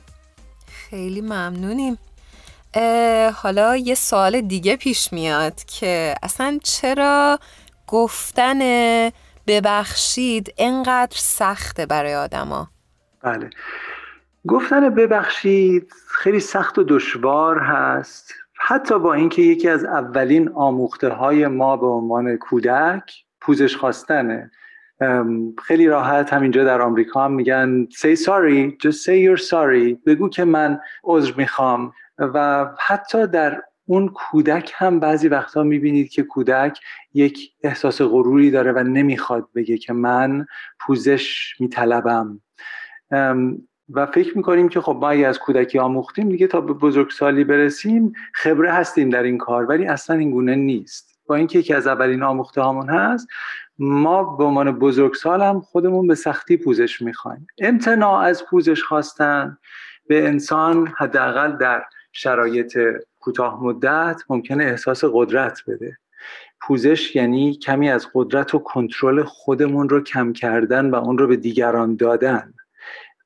خیلی 0.68 1.22
ممنونیم. 1.22 1.98
حالا 3.36 3.76
یه 3.76 3.96
سوال 3.96 4.42
دیگه 4.42 4.76
پیش 4.76 5.14
میاد 5.14 5.64
که 5.64 6.16
اصلا 6.24 6.60
چرا 6.64 7.40
گفتن 7.88 8.60
ببخشید 9.48 10.54
انقدر 10.58 11.18
سخته 11.18 11.86
برای 11.86 12.16
آدما؟ 12.16 12.68
بله. 13.24 13.50
گفتن 14.48 14.90
ببخشید 14.90 15.94
خیلی 16.08 16.40
سخت 16.40 16.80
و 16.80 16.84
دشوار 16.84 17.60
هست. 17.60 18.34
حتی 18.62 19.00
با 19.00 19.14
اینکه 19.14 19.42
یکی 19.42 19.70
از 19.70 19.86
اولین 19.86 20.50
آموخته 20.50 21.10
های 21.10 21.48
ما 21.48 21.78
به 21.78 21.88
عنوان 21.88 22.38
کودک 22.38 23.14
پوزش 23.42 23.76
خواستنه. 23.76 24.52
خیلی 25.64 25.88
راحت 25.88 26.34
همینجا 26.34 26.64
در 26.64 26.82
آمریکا 26.82 27.26
هم 27.26 27.32
میگن 27.32 27.88
say 27.92 28.16
sorry 28.16 28.78
just 28.84 28.98
say 29.06 29.16
you're 29.26 29.44
sorry 29.44 30.06
بگو 30.06 30.30
که 30.30 30.44
من 30.44 30.80
عذر 31.04 31.34
می‌خوام. 31.38 31.94
و 32.20 32.68
حتی 32.80 33.28
در 33.28 33.62
اون 33.86 34.08
کودک 34.08 34.72
هم 34.76 35.00
بعضی 35.00 35.28
وقتا 35.28 35.64
می‌بینید 35.64 36.10
که 36.10 36.24
کودک 36.24 36.80
یک 37.14 37.52
احساس 37.64 38.02
غروری 38.02 38.52
داره 38.52 38.72
و 38.72 38.80
نمی‌خواد 38.80 39.48
بگه 39.56 39.78
که 39.78 39.94
من 39.94 40.46
پوزش 40.80 41.56
میطلبم. 41.60 42.42
و 43.94 44.06
فکر 44.06 44.38
می‌کنیم 44.38 44.70
که 44.70 44.82
خب 44.82 44.98
ما 45.02 45.10
اگه 45.10 45.28
از 45.28 45.40
کودکی 45.40 45.80
آموختیم 45.80 46.30
دیگه 46.30 46.48
تا 46.48 46.62
به 46.62 46.74
بزرگسالی 46.74 47.44
برسیم 47.44 48.14
خبره 48.34 48.72
هستیم 48.72 49.10
در 49.10 49.24
این 49.24 49.38
کار 49.38 49.66
ولی 49.66 49.86
اصلا 49.86 50.16
این 50.16 50.32
گونه 50.32 50.56
نیست. 50.56 51.20
با 51.28 51.36
اینکه 51.36 51.60
یکی 51.60 51.74
از 51.74 51.88
اولین 51.88 52.24
آموخته 52.24 52.62
هامون 52.62 52.90
هست 52.90 53.28
ما 53.80 54.24
به 54.24 54.44
عنوان 54.44 54.72
بزرگسال 54.72 55.42
هم 55.42 55.62
خودمون 55.62 56.08
به 56.08 56.16
سختی 56.16 56.58
پوزش 56.58 57.02
می‌خوایم. 57.02 57.48
امتناع 57.60 58.22
از 58.22 58.46
پوزش 58.46 58.84
خواستن 58.84 59.58
به 60.08 60.28
انسان 60.28 60.94
حداقل 60.98 61.58
در 61.58 61.84
شرایط 62.12 62.78
کوتاه 63.20 63.64
مدت 63.64 64.22
ممکنه 64.30 64.64
احساس 64.64 65.04
قدرت 65.14 65.60
بده. 65.68 65.98
پوزش 66.62 67.16
یعنی 67.16 67.56
کمی 67.56 67.90
از 67.90 68.08
قدرت 68.14 68.56
و 68.56 68.60
کنترل 68.60 69.24
خودمون 69.24 69.90
رو 69.90 70.02
کم 70.02 70.34
کردن 70.34 70.90
و 70.90 70.96
اون 70.96 71.18
رو 71.18 71.28
به 71.28 71.36
دیگران 71.36 71.96
دادن. 71.96 72.54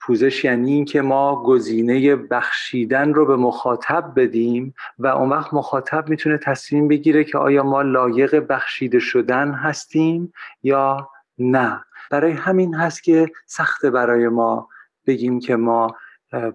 پوزش 0.05 0.43
یعنی 0.43 0.71
اینکه 0.71 1.01
ما 1.01 1.43
گزینه 1.43 2.15
بخشیدن 2.15 3.13
رو 3.13 3.25
به 3.25 3.35
مخاطب 3.35 4.13
بدیم 4.15 4.73
و 4.99 5.07
اون 5.07 5.29
وقت 5.29 5.53
مخاطب 5.53 6.09
می‌تونه 6.09 6.37
تصمیم 6.37 6.87
بگیره 6.87 7.23
که 7.23 7.37
آیا 7.37 7.63
ما 7.63 7.81
لایق 7.81 8.47
بخشیده 8.47 8.99
شدن 8.99 9.51
هستیم 9.51 10.33
یا 10.63 11.09
نه. 11.37 11.83
برای 12.11 12.31
همین 12.31 12.75
هست 12.75 13.03
که 13.03 13.31
سخته 13.45 13.89
برای 13.89 14.27
ما 14.27 14.69
بگیم 15.07 15.39
که 15.39 15.55
ما 15.55 15.95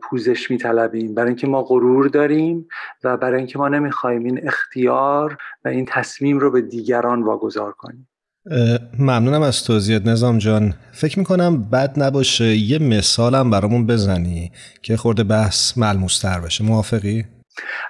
پوزش 0.03 0.51
میطلبیم. 0.51 1.15
برای 1.15 1.29
اینکه 1.29 1.47
ما 1.47 1.63
غرور 1.63 2.09
داریم 2.09 2.69
و 3.05 3.17
برای 3.17 3.39
اینکه 3.39 3.59
ما 3.59 3.69
نمی‌خوایم 3.69 4.25
این 4.25 4.47
اختیار 4.47 5.39
و 5.65 5.69
این 5.69 5.85
تصمیم 5.89 6.39
رو 6.39 6.51
به 6.51 6.61
دیگران 6.61 7.23
واگذار 7.23 7.73
کنیم. 7.73 8.09
ممنونم 8.99 9.43
از 9.43 9.65
توضیحات 9.65 10.07
نظام 10.07 10.39
جان. 10.39 10.75
فکر 10.93 11.19
می‌کنم 11.19 11.63
بد 11.63 12.03
نباشه 12.03 12.45
یه 12.45 12.79
مثالم 12.79 13.51
برامون 13.51 13.87
بزنی 13.87 14.53
که 14.83 14.97
خورده 14.97 15.25
بحث 15.25 15.79
ملموستر 15.79 16.41
بشه. 16.41 16.65
موافقی؟ 16.65 17.25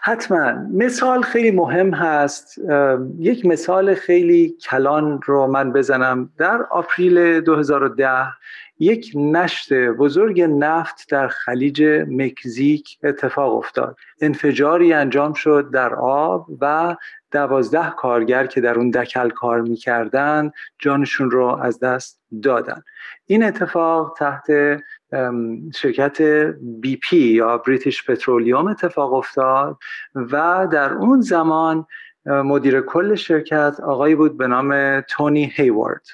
حتما. 0.02 0.52
مثال 0.74 1.22
خیلی 1.22 1.50
مهم 1.50 1.94
هست. 1.94 2.58
یک 3.18 3.46
مثال 3.46 3.94
خیلی 3.94 4.54
کلان 4.70 5.20
رو 5.24 5.46
من 5.46 5.72
بزنم. 5.72 6.30
در 6.38 6.58
آپریل 6.70 7.40
2010 7.40 8.08
یک 8.80 9.12
نشت 9.16 9.72
بزرگ 9.72 10.40
نفت 10.40 11.06
در 11.10 11.28
خلیج 11.28 11.82
مکزیک 12.08 12.98
اتفاق 13.04 13.56
افتاد. 13.56 13.96
انفجاری 14.20 14.92
انجام 14.92 15.32
شد 15.32 15.70
در 15.72 15.94
آب 15.94 16.46
و 16.60 16.96
دوازده 17.30 17.90
کارگر 17.90 18.46
که 18.46 18.60
در 18.60 18.74
اون 18.78 18.90
دکل 18.90 19.30
کار 19.30 19.60
می‌کردن 19.60 20.50
جانشون 20.78 21.30
رو 21.30 21.44
از 21.46 21.80
دست 21.80 22.20
دادن. 22.42 22.82
این 23.26 23.44
اتفاق 23.44 24.16
تحت 24.18 24.46
شرکت 25.74 26.22
بی 26.60 26.96
پی 26.96 27.16
یا 27.16 27.58
بریتیش 27.58 28.10
پترولیوم 28.10 28.66
اتفاق 28.66 29.12
افتاد 29.12 29.78
و 30.14 30.68
در 30.72 30.92
اون 30.92 31.20
زمان 31.20 31.86
مدیر 32.26 32.80
کل 32.80 33.14
شرکت 33.14 33.80
آقایی 33.80 34.14
بود 34.14 34.36
به 34.36 34.46
نام 34.46 35.00
تونی 35.00 35.52
هیوارد. 35.54 36.06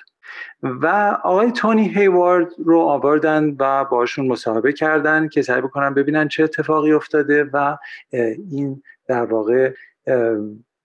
و 0.62 0.86
آقای 1.24 1.52
تونی 1.52 1.88
هیوارد 1.88 2.48
رو 2.58 2.78
آوردن 2.78 3.56
و 3.58 3.84
باشون 3.84 4.26
مصاحبه 4.26 4.72
کردن 4.72 5.28
که 5.28 5.42
سعی 5.42 5.60
بکنن 5.60 5.94
ببینن 5.94 6.28
چه 6.28 6.44
اتفاقی 6.44 6.92
افتاده 6.92 7.50
و 7.52 7.76
این 8.50 8.82
در 9.08 9.24
واقع 9.24 9.72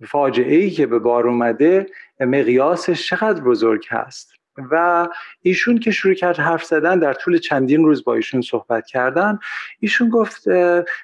فاجعه 0.07 0.55
ای 0.55 0.69
که 0.69 0.85
به 0.85 0.99
بار 0.99 1.27
اومده 1.27 1.87
مقیاسش 2.19 3.07
چقدر 3.07 3.41
بزرگ 3.41 3.85
هست. 3.89 4.33
و 4.71 5.07
ایشون 5.41 5.79
که 5.79 5.91
شروع 5.91 6.13
کرد 6.13 6.37
حرف 6.37 6.63
زدن 6.63 6.99
در 6.99 7.13
طول 7.13 7.37
چندین 7.37 7.85
روز 7.85 8.03
با 8.03 8.15
ایشون 8.15 8.41
صحبت 8.41 8.85
کردن 8.85 9.39
ایشون 9.79 10.09
گفت 10.09 10.43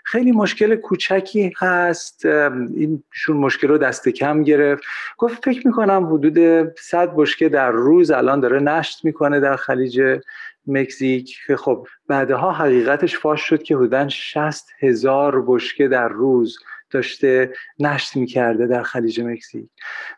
خیلی 0.03 0.31
مشکل 0.31 0.75
کوچکی 0.75 1.53
هست. 1.57 2.25
ایشون 2.25 3.37
مشکل 3.37 3.67
رو 3.67 3.77
دست 3.77 4.09
کم 4.09 4.43
گرفت. 4.43 4.83
گفت 5.17 5.45
فکر 5.45 5.67
می‌کنم 5.67 6.13
حدود 6.13 6.69
100 6.79 7.15
بشکه 7.15 7.49
در 7.49 7.71
روز 7.71 8.11
الان 8.11 8.39
داره 8.39 8.59
نشت 8.59 9.05
می‌کنه 9.05 9.39
در 9.39 9.55
خلیج 9.55 10.19
مکزیک. 10.67 11.37
که 11.47 11.57
خب 11.57 11.87
بعدها 12.07 12.51
حقیقتش 12.51 13.17
فاش 13.17 13.41
شد 13.41 13.63
که 13.63 13.75
حدودا 13.75 14.09
60 14.09 14.67
هزار 14.79 15.43
بشکه 15.47 15.87
در 15.87 16.07
روز 16.07 16.57
داشته 16.95 17.53
نشت 17.79 18.15
می‌کرده 18.15 18.67
در 18.67 18.83
خلیج 18.83 19.21
مکزیک. 19.21 19.69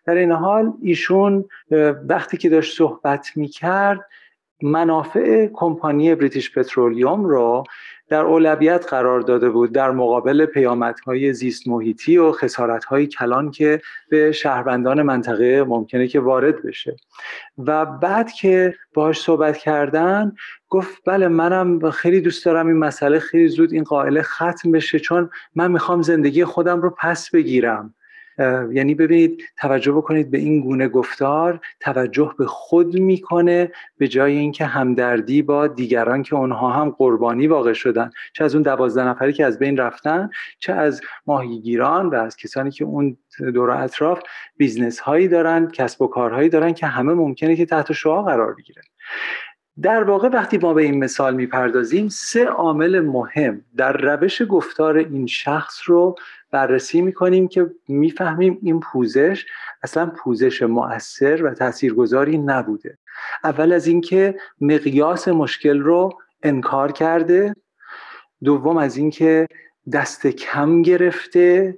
در 0.06 0.14
این 0.16 0.32
حال 0.32 0.74
ایشون 0.82 1.46
وقتی 2.10 2.38
که 2.38 2.50
داشت 2.50 2.78
صحبت 2.78 3.28
می‌کرد 3.36 4.00
منافع 4.62 5.48
کمپانی 5.54 6.16
بریتیش 6.16 6.58
پترولیوم 6.58 7.26
رو 7.26 7.64
در 8.10 8.22
اولویت 8.22 8.86
قرار 8.90 9.22
داده 9.22 9.50
بود 9.50 9.72
در 9.72 9.92
مقابل 9.92 10.46
پیامدهای 10.46 11.34
زیست 11.34 11.68
محیطی 11.68 12.18
و 12.18 12.32
خسارتهای 12.32 13.08
کلان 13.08 13.52
که 13.52 13.82
به 14.10 14.32
شهروندان 14.32 15.02
منطقه 15.02 15.64
ممکنه 15.64 16.08
که 16.08 16.20
وارد 16.20 16.64
بشه. 16.64 16.96
و 17.58 17.86
بعد 17.86 18.32
که 18.32 18.76
باش 18.94 19.22
صحبت 19.22 19.58
کردن 19.58 20.32
گفت 20.70 21.02
بله 21.06 21.28
منم 21.28 21.92
خیلی 21.92 22.22
دوست 22.22 22.46
دارم 22.46 22.68
این 22.68 22.78
مسئله 22.78 23.20
خیلی 23.20 23.48
زود 23.48 23.74
این 23.74 23.84
قائله 23.84 24.22
ختم 24.22 24.72
بشه 24.72 25.00
چون 25.00 25.30
من 25.56 25.72
می‌خوام 25.72 26.02
زندگی 26.02 26.46
خودم 26.46 26.82
رو 26.82 26.90
پس 26.90 27.32
بگیرم. 27.32 27.94
یعنی 28.72 28.96
ببینید 28.96 29.44
توجه 29.58 29.92
بکنید 29.92 30.32
به 30.32 30.38
این 30.38 30.62
گونه 30.62 30.88
گفتار 30.88 31.60
توجه 31.80 32.36
به 32.38 32.46
خود 32.46 33.00
می‌کنه 33.00 33.72
به 33.98 34.08
جای 34.08 34.38
اینکه 34.38 34.66
همدردی 34.66 35.42
با 35.42 35.68
دیگران 35.68 36.24
که 36.24 36.36
اونها 36.36 36.70
هم 36.70 36.90
قربانی 36.90 37.48
واقع 37.48 37.74
شدن. 37.74 38.10
چه 38.34 38.44
از 38.44 38.56
اون 38.56 38.64
دوازده 38.64 39.08
نفری 39.08 39.34
که 39.34 39.46
از 39.46 39.60
بین 39.60 39.78
رفتن 39.78 40.30
چه 40.60 40.74
از 40.74 41.02
ماهیگیران 41.28 42.10
و 42.10 42.16
از 42.16 42.38
کسانی 42.38 42.72
که 42.72 42.86
اون 42.86 43.18
دور 43.54 43.72
اطراف 43.72 44.22
business 44.58 45.00
هایی 45.00 45.28
دارن 45.28 45.68
کسب 45.68 46.02
و 46.02 46.08
کارهایی 46.08 46.50
دارن 46.50 46.74
که 46.74 46.88
همه 46.88 47.14
ممکنه 47.14 47.56
که 47.56 47.66
تحت 47.66 47.92
شعاع 47.92 48.24
قرار 48.24 48.54
بگیره 48.54 48.82
در 49.82 50.04
واقع 50.04 50.28
وقتی 50.28 50.58
ما 50.58 50.74
به 50.74 50.84
این 50.84 51.04
مثال 51.04 51.36
می‌پردازیم 51.36 52.10
سه 52.10 52.46
عامل 52.46 53.00
مهم 53.00 53.62
در 53.78 53.94
روش 53.98 54.42
گفتار 54.50 54.98
این 54.98 55.28
شخص 55.28 55.82
رو 55.86 56.16
بررسی 56.52 57.02
می‌کنیم 57.02 57.48
که 57.48 57.72
می‌فهمیم 57.88 58.60
این 58.62 58.80
پوزش 58.80 59.46
اصلا 59.84 60.06
پوزش 60.06 60.62
مؤثر 60.62 61.44
و 61.44 61.54
تاثیرگذاری 61.54 62.38
نبوده. 62.38 62.98
اول 63.44 63.74
از 63.74 63.88
اینکه 63.88 64.36
مقیاس 64.62 65.28
مشکل 65.28 65.80
رو 65.80 66.10
انکار 66.44 66.92
کرده. 66.92 67.56
دوم 68.44 68.78
از 68.78 68.98
اینکه 68.98 69.48
دست 69.94 70.28
کم 70.28 70.82
گرفته. 70.82 71.78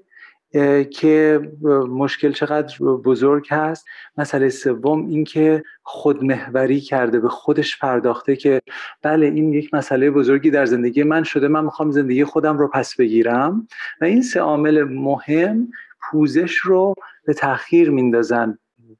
که 0.91 1.41
مشکل 1.89 2.31
چقدر 2.31 2.77
بزرگ 2.79 3.47
هست. 3.49 3.85
مسئله 4.17 4.49
سوم 4.49 5.07
اینکه 5.07 5.63
خودمهوری 5.83 6.79
کرده 6.79 7.19
به 7.19 7.29
خودش 7.29 7.79
پرداخته 7.79 8.35
که 8.35 8.61
بله 9.01 9.25
این 9.25 9.53
یک 9.53 9.73
مسئله 9.73 10.11
بزرگی 10.11 10.51
در 10.51 10.65
زندگی 10.65 11.03
من 11.03 11.23
شده 11.23 11.47
من 11.47 11.65
می‌خوام 11.65 11.91
زندگی 11.91 12.23
خودم 12.23 12.57
رو 12.57 12.67
پس 12.67 12.95
بگیرم. 12.95 13.67
و 14.01 14.05
این 14.05 14.21
سه 14.21 14.39
عامل 14.39 14.83
مهم 14.83 15.67
پوزش 16.01 16.55
رو 16.55 16.93
به 17.25 17.33
تاخیر 17.33 17.89
میندازن. 17.89 18.57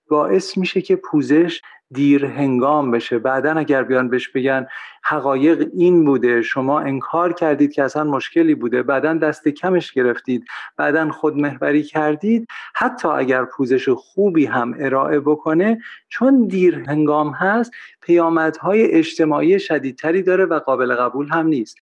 باعث 0.08 0.58
میشه 0.58 0.82
که 0.82 0.96
پوزش 0.96 1.62
دیر 1.94 2.26
هنگام 2.26 2.92
بشه. 2.92 3.20
بعدا 3.20 3.52
اگر 3.52 3.84
بیان 3.84 4.10
بهش 4.10 4.28
بگن 4.28 4.68
حقایق 5.04 5.70
این 5.74 6.06
بوده 6.06 6.42
شما 6.42 6.80
انکار 6.80 7.34
کردید 7.34 7.74
که 7.74 7.84
اصلا 7.84 8.04
مشکلی 8.04 8.56
بوده 8.56 8.84
بعدا 8.84 9.14
دست 9.14 9.48
کمش 9.48 9.92
گرفتید 9.92 10.46
بعدا 10.78 11.12
خودمهوری 11.12 11.84
کردید 11.84 12.48
حتی 12.76 13.08
اگر 13.08 13.46
پوزش 13.46 13.90
خوبی 13.90 14.46
هم 14.46 14.76
ارائه 14.80 15.20
بکنه 15.20 15.82
چون 16.10 16.48
دیر 16.48 16.84
هنگام 16.88 17.30
هست 17.30 17.72
پیامدهای 18.02 18.92
اجتماعی 18.92 19.60
شدیدتری 19.60 20.24
داره 20.24 20.46
و 20.46 20.60
قابل 20.60 20.96
قبول 20.96 21.30
هم 21.30 21.48
نیست. 21.48 21.78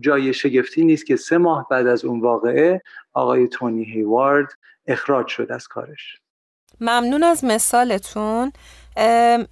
جای 0.00 0.34
شگفتی 0.34 0.84
نیست 0.84 1.06
که 1.06 1.16
سه 1.16 1.38
ماه 1.38 1.66
بعد 1.70 1.86
از 1.86 2.04
اون 2.04 2.20
واقعه 2.20 2.82
آقای 3.12 3.48
تونی 3.48 3.84
هیوارد 3.84 4.52
اخراج 4.86 5.26
شد 5.26 5.52
از 5.52 5.68
کارش. 5.68 6.20
ممنون 6.80 7.22
از 7.22 7.44
مثالتون. 7.44 8.52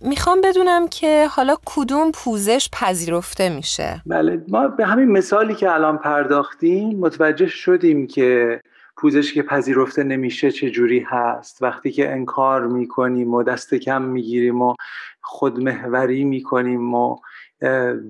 می‌خوام 0.01 0.41
بدونم 0.41 0.89
که 0.89 1.27
حالا 1.31 1.57
کدوم 1.65 2.13
پوزش 2.13 2.69
پذیرفته 2.73 3.49
میشه. 3.49 4.03
بله 4.07 4.45
ما 4.49 4.69
به 4.69 4.87
همین 4.87 5.09
مثالی 5.09 5.55
که 5.55 5.75
الان 5.75 5.99
پرداختیم 5.99 6.99
متوجه 6.99 7.47
شدیم 7.47 8.07
که 8.07 8.61
پوزش 8.97 9.33
که 9.33 9.43
پذیرفته 9.43 10.03
نمیشه 10.03 10.51
چه 10.51 10.71
جوری 10.71 11.07
هست. 11.09 11.63
وقتی 11.63 11.91
که 11.91 12.13
انکار 12.13 12.67
می‌کنیم 12.67 13.35
و 13.35 13.43
دست 13.43 13.75
کم 13.75 14.03
می‌گیریم 14.03 14.63
و 14.63 14.75
خودمهوری 15.21 16.25
می‌کنیم 16.25 16.95
و 16.95 17.17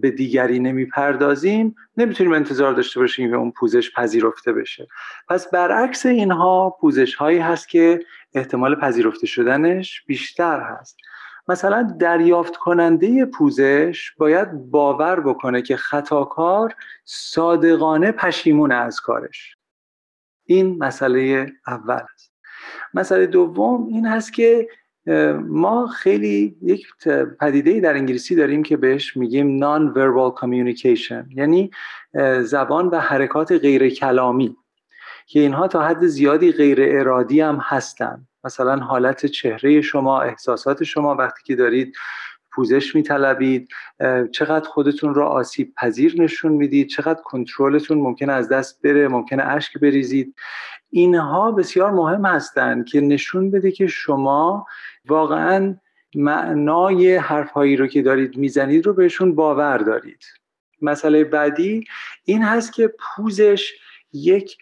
به 0.00 0.10
دیگری 0.16 0.58
نمی‌پردازیم 0.58 1.74
نمی‌تونیم 1.96 2.32
انتظار 2.32 2.72
داشته 2.72 3.00
باشیم 3.00 3.30
که 3.30 3.36
اون 3.36 3.50
پوزش 3.50 3.92
پذیرفته 3.94 4.52
بشه. 4.52 4.88
پس 5.28 5.50
برعکس 5.50 6.06
اینها 6.06 6.76
پوزش 6.80 7.14
هایی 7.14 7.38
هست 7.38 7.68
که 7.68 8.00
احتمال 8.34 8.74
پذیرفته 8.74 9.26
شدنش 9.26 10.02
بیشتر 10.06 10.60
هست. 10.60 10.96
مثلا 11.48 11.96
دریافت 11.98 12.56
کننده 12.56 13.24
پوزش 13.24 14.12
باید 14.18 14.52
باور 14.52 15.20
بکنه 15.20 15.62
که 15.62 15.76
خطاکار 15.76 16.74
صادقانه 17.04 18.12
پشیمون 18.12 18.72
از 18.72 19.00
کارش. 19.00 19.56
این 20.44 20.78
مسئله 20.78 21.52
اول 21.66 22.00
است. 22.14 22.32
مسئله 22.94 23.26
دوم 23.26 23.86
این 23.86 24.06
هست 24.06 24.32
که 24.32 24.68
ما 25.40 25.86
خیلی 25.86 26.56
یک 26.62 26.86
پدیده 27.40 27.80
در 27.80 27.94
انگلیسی 27.94 28.34
داریم 28.34 28.62
که 28.62 28.76
بهش 28.76 29.16
میگیم 29.16 29.60
non 29.60 29.94
verbal 29.94 30.40
communication 30.40 31.36
یعنی 31.36 31.70
زبان 32.42 32.88
و 32.88 32.98
حرکات 33.00 33.52
غیر 33.52 33.88
کلامی 33.88 34.56
که 35.26 35.40
اینها 35.40 35.68
تا 35.68 35.82
حد 35.82 36.06
زیادی 36.06 36.52
غیر 36.52 36.78
ارادی 36.80 37.40
هم 37.40 37.58
هستند 37.62 38.28
مثلا 38.44 38.76
حالت 38.76 39.26
چهره 39.26 39.80
شما 39.80 40.22
احساسات 40.22 40.84
شما 40.84 41.14
وقتی 41.14 41.42
که 41.44 41.56
دارید 41.56 41.96
پوزش 42.52 42.94
میطلبید 42.94 43.68
چقدر 44.32 44.68
خودتون 44.68 45.14
رو 45.14 45.22
آسیب 45.22 45.74
پذیر 45.76 46.22
نشون 46.22 46.52
می‌دید 46.52 46.88
چقدر 46.88 47.20
کنترلتون 47.24 47.98
ممکن 47.98 48.30
از 48.30 48.48
دست 48.48 48.82
بره 48.82 49.08
ممکن 49.08 49.40
اشک 49.40 49.78
بریزید. 49.78 50.34
اینها 50.90 51.52
بسیار 51.52 51.90
مهم 51.90 52.24
هستند 52.24 52.86
که 52.86 53.00
نشون 53.00 53.50
بده 53.50 53.70
که 53.70 53.86
شما 53.86 54.66
واقعا 55.06 55.76
معنای 56.14 57.16
حرفهایی 57.16 57.76
رو 57.76 57.86
که 57.86 58.02
دارید 58.02 58.36
می‌زنید 58.36 58.86
رو 58.86 58.92
بهشون 58.92 59.34
باور 59.34 59.78
دارید. 59.78 60.24
مسئله 60.82 61.24
بعدی 61.24 61.84
این 62.24 62.42
هست 62.42 62.72
که 62.72 62.94
پوزش 62.98 63.72
یک 64.12 64.58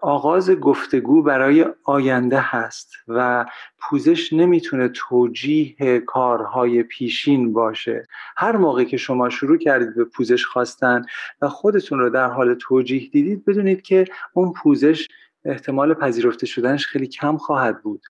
آغاز 0.00 0.50
گفتگو 0.50 1.22
برای 1.22 1.66
آینده 1.84 2.40
هست 2.40 2.92
و 3.08 3.46
پوزش 3.80 4.32
نمی‌تونه 4.32 4.88
توجیه 4.88 6.00
کارهای 6.00 6.82
پیشین 6.82 7.52
باشه. 7.52 8.06
هر 8.36 8.56
موقع 8.56 8.84
که 8.84 8.96
شما 8.96 9.30
شروع 9.30 9.58
کردید 9.58 9.96
به 9.96 10.04
پوزش 10.04 10.46
خواستن 10.46 11.04
و 11.42 11.48
خودتون 11.48 11.98
رو 11.98 12.10
در 12.10 12.28
حال 12.28 12.54
توجیه 12.54 13.08
دیدید 13.08 13.44
بدونید 13.44 13.82
که 13.82 14.04
اون 14.32 14.52
پوزش 14.52 15.08
احتمال 15.44 15.94
پذیرفته 15.94 16.46
شدنش 16.46 16.86
خیلی 16.86 17.06
کم 17.06 17.36
خواهد 17.36 17.82
بود. 17.82 18.02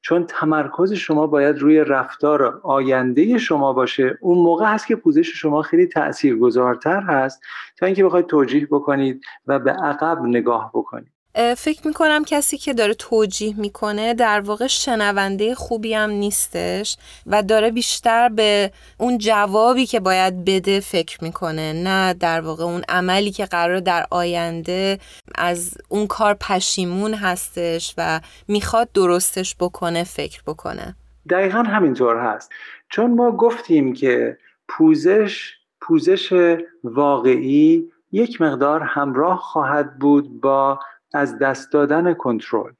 چون 0.00 0.26
تمرکز 0.26 0.92
شما 0.92 1.26
باید 1.26 1.58
روی 1.58 1.80
رفتار 1.80 2.60
آینده 2.62 3.38
شما 3.38 3.72
باشه. 3.72 4.18
اون 4.20 4.38
موقع 4.38 4.64
هست 4.66 4.86
که 4.86 4.96
پوزش 4.96 5.28
شما 5.28 5.62
خیلی 5.62 5.86
تاثیرگذارتر 5.86 7.00
هست 7.00 7.42
تا 7.76 7.86
اینکه 7.86 8.04
بخواید 8.04 8.26
توجیه 8.26 8.66
بکنید 8.66 9.24
و 9.46 9.58
به 9.58 9.72
عقب 9.72 10.22
نگاه 10.22 10.70
بکنید. 10.74 11.15
فکر 11.56 11.86
می‌کنم 11.86 12.24
کسی 12.24 12.58
که 12.58 12.74
داره 12.74 12.94
توجیه 12.94 13.60
می‌کنه 13.60 14.14
در 14.14 14.40
واقع 14.40 14.66
شنونده 14.66 15.54
خوبی 15.54 15.94
هم 15.94 16.10
نیستش 16.10 16.96
و 17.26 17.42
داره 17.42 17.70
بیشتر 17.70 18.28
به 18.28 18.70
اون 18.98 19.18
جوابی 19.18 19.86
که 19.86 20.00
باید 20.00 20.44
بده 20.44 20.80
فکر 20.80 21.24
می‌کنه 21.24 21.72
نه 21.72 22.14
در 22.14 22.40
واقع 22.40 22.64
اون 22.64 22.82
عملی 22.88 23.30
که 23.30 23.46
قرار 23.46 23.80
در 23.80 24.06
آینده 24.10 24.98
از 25.34 25.74
اون 25.88 26.06
کار 26.06 26.34
پشیمون 26.34 27.14
هستش 27.14 27.94
و 27.98 28.20
می‌خواد 28.48 28.92
درستش 28.92 29.56
بکنه 29.60 30.04
فکر 30.04 30.42
بکنه. 30.46 30.96
دقیقا 31.30 31.58
همینطور 31.58 32.16
هست. 32.16 32.50
چون 32.88 33.14
ما 33.14 33.30
گفتیم 33.30 33.92
که 33.92 34.38
پوزش 34.68 35.54
پوزش 35.80 36.56
واقعی 36.84 37.84
یک 38.12 38.40
مقدار 38.40 38.82
همراه 38.82 39.38
خواهد 39.38 39.98
بود 39.98 40.40
با 40.40 40.78
از 41.14 41.38
دست 41.38 41.72
دادن 41.72 42.14
کنترل. 42.14 42.72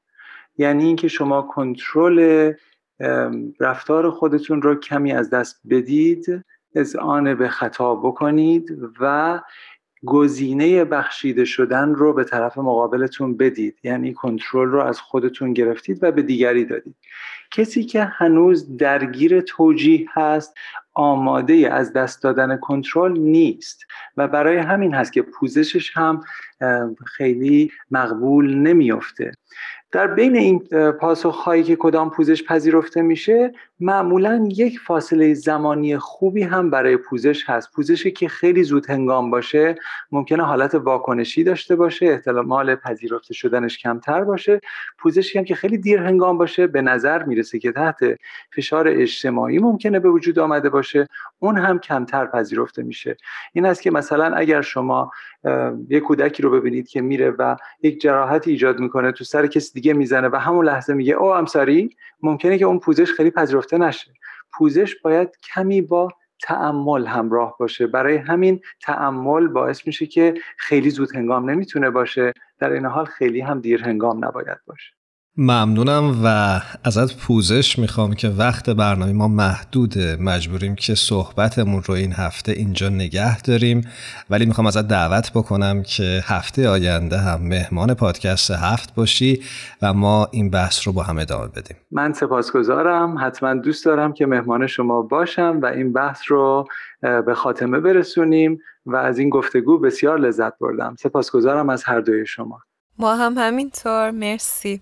یعنی 0.59 0.85
اینکه 0.85 1.09
شما 1.09 1.43
کنترل 1.43 2.53
رفتار 3.61 4.11
خودتون 4.11 4.63
رو 4.63 4.75
کمی 4.75 5.13
از 5.13 5.31
دست 5.31 5.61
بدید 5.71 6.45
از 6.77 6.97
آن 6.97 7.35
به 7.35 7.49
خطا 7.49 7.95
بکنید 7.95 8.79
و 9.01 9.41
گزینه 10.07 10.85
بخشیده 10.85 11.45
شدن 11.45 11.95
رو 11.95 12.13
به 12.13 12.25
طرف 12.25 12.59
مقابلتون 12.59 13.37
بدید. 13.37 13.79
یعنی 13.83 14.15
کنترل 14.15 14.69
رو 14.69 14.81
از 14.81 15.01
خودتون 15.01 15.53
گرفتید 15.53 15.99
و 16.03 16.13
به 16.13 16.23
دیگری 16.23 16.65
دادید. 16.65 16.97
کسی 17.51 17.85
که 17.85 18.05
هنوز 18.05 18.77
درگیر 18.77 19.41
توجیه 19.41 20.07
هست 20.13 20.55
آماده 20.95 21.73
از 21.73 21.93
دست 21.93 22.23
دادن 22.23 22.57
کنترل 22.57 23.19
نیست. 23.19 23.87
و 24.17 24.29
برای 24.29 24.57
همین 24.57 24.95
هست 24.95 25.13
که 25.13 25.23
پوزشش 25.23 25.97
هم 25.97 26.21
خیلی 27.07 27.73
مقبول 27.91 28.55
نمیافته. 28.55 29.33
در 29.93 30.07
بین 30.07 30.37
این 30.37 30.59
پاسخ 31.01 31.37
هایی 31.37 31.63
که 31.63 31.77
کدام 31.77 32.11
پوزش 32.11 32.45
پذیرفته 32.45 33.03
میشه 33.03 33.53
معمولا 33.81 34.49
یک 34.51 34.79
فاصله 34.79 35.35
زمانی 35.35 35.99
خوبی 35.99 36.43
هم 36.43 36.71
برای 36.71 36.97
پوزش 36.97 37.51
هست. 37.51 37.73
پوزشی 37.73 38.11
که 38.11 38.29
خیلی 38.29 38.63
زود 38.63 38.91
هنگام 38.91 39.31
باشه 39.31 39.75
ممکنه 40.13 40.43
حالت 40.43 40.75
واکنشی 40.75 41.45
داشته 41.45 41.77
باشه 41.77 42.07
احتمال 42.07 42.75
پذیرفته 42.75 43.35
شدنش 43.35 43.79
کمتر 43.79 44.25
باشه. 44.25 44.61
پوزشی 44.99 45.39
هم 45.39 45.45
که 45.45 45.55
خیلی 45.55 45.79
دیر 45.79 46.01
هنگام 46.01 46.39
باشه 46.39 46.67
به 46.67 46.83
نظر 46.83 47.23
می‌رسه 47.23 47.59
که 47.59 47.73
تحت 47.73 47.99
فشار 48.55 48.89
اجتماعی 48.89 49.59
ممکنه 49.59 50.01
به 50.01 50.09
وجود 50.09 50.39
آمده 50.39 50.69
باشه. 50.69 51.09
اون 51.39 51.59
هم 51.59 51.79
کمتر 51.79 52.27
پذیرفته 52.27 52.83
میشه. 52.83 53.17
این 53.53 53.67
است 53.67 53.83
که 53.83 53.91
مثلا 53.91 54.37
اگر 54.37 54.63
شما 54.63 55.11
یک 55.89 56.03
کودکی 56.03 56.43
رو 56.43 56.51
ببینید 56.51 56.89
که 56.89 57.01
میره 57.01 57.31
و 57.31 57.57
یک 57.83 58.01
جراحت 58.01 58.49
ایجاد 58.49 58.79
می‌کنه 58.79 59.13
تو 59.13 59.25
سر 59.25 59.47
کسی 59.47 59.73
دیگه 59.75 59.93
می‌زنه 59.93 60.29
و 60.29 60.37
همون 60.37 60.67
لحظه 60.67 60.95
میگه 60.95 61.15
او 61.15 61.35
امساری 61.35 61.97
ممکنه 62.23 62.59
که 62.59 62.65
اون 62.65 62.79
پوزش 62.79 63.13
خیلی 63.13 63.31
پذیرفته 63.67 63.79
نشه. 63.79 64.13
پوزش 64.53 64.97
باید 65.03 65.37
کمی 65.55 65.83
با 65.83 66.09
تعمل 66.43 67.07
همراه 67.07 67.57
باشه. 67.59 67.87
برای 67.87 68.17
همین 68.17 68.61
تعمل 68.81 69.49
باعث 69.49 69.87
میشه 69.87 70.07
که 70.07 70.35
خیلی 70.59 70.91
زود 70.91 71.17
هنگام 71.17 71.51
نمی‌تونه 71.51 71.91
باشه. 71.91 72.33
در 72.59 72.73
این 72.73 72.87
حال 72.87 73.05
خیلی 73.05 73.41
هم 73.41 73.61
دیر 73.61 73.85
هنگام 73.85 74.25
نباید 74.25 74.59
باشه. 74.67 74.96
ممنونم 75.39 76.21
و 76.25 76.61
ازت 76.85 77.17
پوزش 77.17 77.79
می‌خوام 77.79 78.15
که 78.15 78.29
وقت 78.29 78.71
برنامه 78.71 79.13
ما 79.13 79.29
محدوده 79.29 80.17
مجبوریم 80.21 80.75
که 80.75 80.95
صحبتمون 80.95 81.83
رو 81.83 81.95
این 81.95 82.13
هفته 82.13 82.53
اینجا 82.53 82.89
نگه 82.89 83.41
داریم. 83.41 83.89
ولی 84.31 84.47
می‌خوام 84.47 84.67
ازت 84.67 84.89
دعوت 84.89 85.31
بکنم 85.35 85.83
که 85.83 86.21
هفته 86.25 86.69
آینده 86.69 87.19
هم 87.19 87.43
مهمان 87.43 87.95
پادکست 87.95 88.51
هفت 88.51 88.95
باشی 88.95 89.43
و 89.83 89.93
ما 89.93 90.29
این 90.31 90.51
بحث 90.51 90.87
رو 90.87 90.93
با 90.93 91.03
هم 91.03 91.19
ادامه 91.19 91.47
بدیم. 91.47 91.77
من 91.91 92.13
سپاسگزارم. 92.13 93.19
حتما 93.19 93.55
دوست 93.55 93.85
دارم 93.85 94.13
که 94.13 94.27
مهمان 94.27 94.67
شما 94.67 95.03
باشم 95.03 95.59
و 95.63 95.67
این 95.67 95.93
بحث 95.93 96.21
رو 96.29 96.69
به 97.01 97.35
خاتمه 97.35 97.81
برسونیم 97.81 98.59
و 98.87 98.97
از 98.97 99.19
این 99.19 99.31
گفتگو 99.31 99.79
بسیار 99.79 100.19
لذت 100.19 100.59
بردم. 100.59 100.97
سپاسگزارم 100.99 101.69
از 101.69 101.85
هر 101.85 102.01
دوی 102.01 102.27
شما. 102.27 102.61
ما 102.99 103.17
هم 103.17 103.35
همینطور. 103.39 104.11
مرسی. 104.11 104.81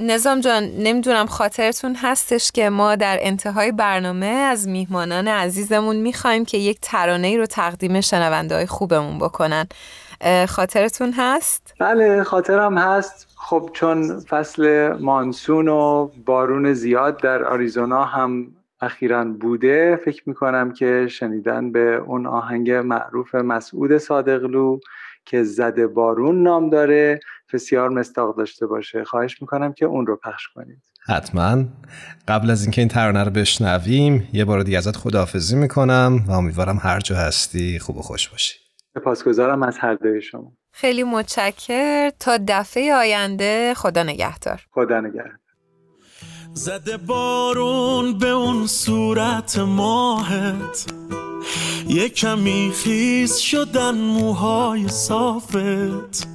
نظام 0.00 0.40
جان 0.40 0.62
نمی‌دونم 0.64 1.26
خاطرتون 1.26 1.94
هستش 1.94 2.52
که 2.52 2.70
ما 2.70 2.96
در 2.96 3.18
انتهای 3.20 3.72
برنامه 3.72 4.26
از 4.26 4.68
میهمانان 4.68 5.28
عزیزمون 5.28 5.96
می‌خوایم 5.96 6.44
که 6.44 6.58
یک 6.58 6.78
ترانه 6.82 7.26
ای 7.26 7.38
رو 7.38 7.46
تقدیم 7.46 8.00
شنونده 8.00 8.54
های 8.54 8.66
خوبمون 8.66 9.18
بکنن. 9.18 9.66
خاطرتون 10.48 11.12
هست؟ 11.16 11.74
بله 11.78 12.22
خاطرم 12.22 12.78
هست. 12.78 13.26
خب 13.36 13.70
چون 13.72 14.20
فصل 14.20 14.92
مانسون 15.00 15.68
و 15.68 16.10
بارون 16.26 16.72
زیاد 16.72 17.22
در 17.22 17.44
آریزونا 17.44 18.04
هم 18.04 18.46
اخیرا 18.80 19.24
بوده 19.24 20.00
فکر 20.04 20.22
می‌کنم 20.26 20.72
که 20.72 21.06
شنیدن 21.10 21.72
به 21.72 21.94
اون 22.06 22.26
آهنگ 22.26 22.70
معروف 22.70 23.34
مسعود 23.34 23.98
صادقلو 23.98 24.78
که 25.24 25.42
زده 25.42 25.86
بارون 25.86 26.42
نام 26.42 26.70
داره. 26.70 27.20
بسیار 27.52 27.88
مستاق 27.88 28.36
داشته 28.36 28.66
باشه. 28.66 29.04
خواهش 29.04 29.42
می‌کنم 29.42 29.72
که 29.72 29.84
اون 29.84 30.06
رو 30.06 30.16
پخش 30.16 30.48
کنید. 30.54 30.82
حتما. 31.06 31.64
قبل 32.28 32.50
از 32.50 32.62
اینکه 32.62 32.80
این 32.80 32.88
ترانه 32.88 33.24
رو 33.24 33.30
بشنویم 33.30 34.28
یه 34.32 34.44
بار 34.44 34.62
دیگه 34.62 34.78
ازت 34.78 34.96
خداحافظی 34.96 35.56
می‌کنم 35.56 36.24
و 36.28 36.32
امیدوارم 36.32 36.78
هر 36.82 37.00
جا 37.00 37.16
هستی 37.16 37.78
خوب 37.78 37.96
و 37.96 38.02
خوش 38.02 38.28
باشی. 38.28 38.54
سپاسگزارم 38.94 39.62
از 39.62 39.78
هر 39.78 39.94
دوی 39.94 40.22
شما. 40.22 40.52
خیلی 40.72 41.02
متشکر. 41.02 42.10
تا 42.10 42.38
دفعه 42.48 42.94
آینده 42.94 43.74
خدا 43.74 44.02
نگهدار. 44.02 44.66
خدا 44.70 45.00
نگهدار. 45.00 45.38
زده 46.52 46.96
بارون 46.96 48.18
به 48.18 48.28
اون 48.28 48.66
صورت 48.66 49.58
ماهت. 49.58 50.86
یه 51.88 52.08
کمی 52.08 52.72
خیز 52.84 53.36
شدن 53.36 53.94
موهای 53.94 54.88
صافت. 54.88 56.28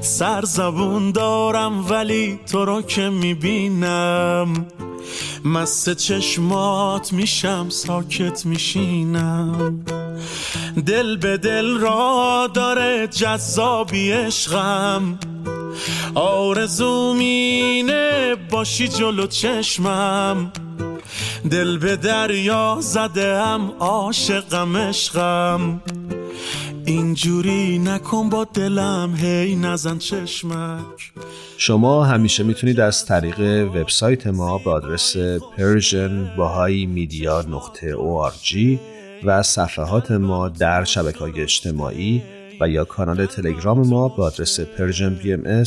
سر 0.00 0.42
زبون 0.44 1.12
دارم 1.12 1.90
ولی 1.90 2.40
تو 2.52 2.64
رو 2.64 2.82
که 2.82 3.08
می‌بینم. 3.08 4.66
مست 5.44 5.94
چشمات 5.94 7.12
میشم 7.12 7.66
ساکت 7.68 8.46
میشینم. 8.46 9.84
دل 10.86 11.16
به 11.16 11.36
دل 11.36 11.78
را 11.78 12.50
داره 12.54 13.06
جذابی 13.06 14.10
عشقم. 14.10 15.18
آرزو 16.14 17.14
مینه 17.14 18.36
باشی 18.50 18.88
جلو 18.88 19.26
چشمم. 19.26 20.52
دل 21.50 21.78
به 21.78 21.96
دریا 21.96 22.78
زده 22.80 23.42
هم 23.42 23.72
عاشقم 23.78 24.76
عشقم. 24.76 25.80
اینجوری 26.84 27.78
نکن 27.78 28.28
با 28.28 28.44
دلم 28.44 29.14
هی 29.16 29.56
نزن 29.56 29.98
چشمک. 29.98 31.12
شما 31.56 32.04
همیشه 32.04 32.42
می‌تونید 32.42 32.80
از 32.80 33.06
طریق 33.06 33.40
وبسایت 33.74 34.26
ما 34.26 34.58
به 34.58 34.70
آدرس 34.70 35.16
Persian 35.56 36.36
Bahai 36.36 36.86
Media 36.86 37.44
نقطه 37.48 37.94
و 39.24 39.42
صفحات 39.42 40.10
ما 40.10 40.48
در 40.48 40.84
شبکه 40.84 41.18
های 41.18 41.42
اجتماعی 41.42 42.22
و 42.60 42.68
یا 42.68 42.84
کانال 42.84 43.26
تلگرام 43.26 43.86
ما 43.86 44.08
به 44.08 44.22
آدرس 44.22 44.60
Persian 44.60 45.14
B 45.14 45.32
M 45.32 45.64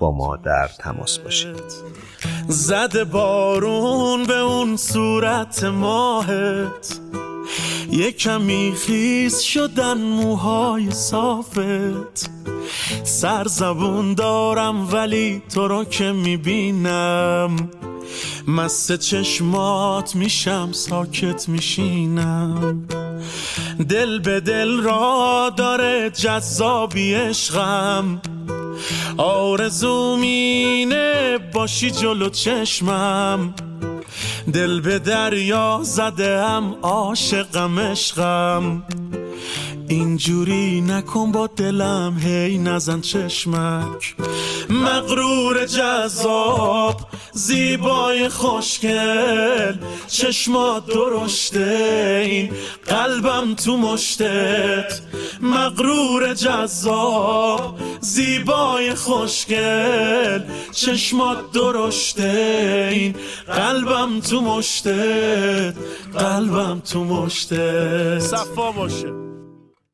با 0.00 0.10
ما 0.12 0.36
در 0.36 0.68
تماس 0.68 1.18
باشید. 1.18 1.92
زده 2.48 3.04
بارون 3.04 4.24
به 4.24 4.38
اون 4.38 4.76
صورت 4.76 5.64
ماهت. 5.64 7.00
یه 7.90 8.12
کمی 8.12 8.74
خیس 8.86 9.40
شدن 9.40 9.98
موهای 9.98 10.90
صافت. 10.90 12.30
سر 13.04 13.44
زبون 13.48 14.14
دارم 14.14 14.92
ولی 14.92 15.42
تو 15.54 15.68
رو 15.68 15.84
که 15.84 16.12
می‌بینم. 16.12 17.70
مست 18.48 18.96
چشمات 18.96 20.16
میشم 20.16 20.68
ساکت 20.72 21.48
میشینم. 21.48 22.88
دل 23.88 24.18
به 24.18 24.40
دل 24.40 24.80
را 24.80 25.52
داره 25.56 26.10
جذابی 26.10 27.14
عشقم. 27.14 28.20
آرزو 29.16 30.16
مینه 30.16 31.38
باشی 31.52 31.90
جلو 31.90 32.28
چشمم. 32.28 33.54
دل 34.52 34.80
به 34.80 34.98
دریا 34.98 35.80
زده 35.82 36.44
هم 36.44 36.74
عاشقم 36.82 37.78
عشقم. 37.78 38.82
اینجوری 39.92 40.80
نکن 40.80 41.32
با 41.32 41.46
دلم 41.46 42.18
هی 42.18 42.58
نزن 42.58 43.00
چشمک. 43.00 44.14
مغرور 44.70 45.66
جذاب 45.66 47.00
زیبای 47.32 48.28
خوشگل 48.28 49.74
چشمات 50.06 50.86
درشته 50.86 52.22
این 52.24 52.50
قلبم 52.86 53.54
تو 53.54 53.76
مشتت. 53.76 55.00
مغرور 55.40 56.34
جذاب 56.34 57.78
زیبای 58.00 58.94
خوشگل 58.94 60.40
چشمات 60.72 61.52
درشته 61.52 62.88
این 62.92 63.14
قلبم 63.46 64.20
تو 64.20 64.40
مشتت. 64.40 65.74
قلبم 66.18 66.80
تو 66.80 67.04
مشتت. 67.04 68.18
صفا 68.18 68.72
باشه. 68.72 69.31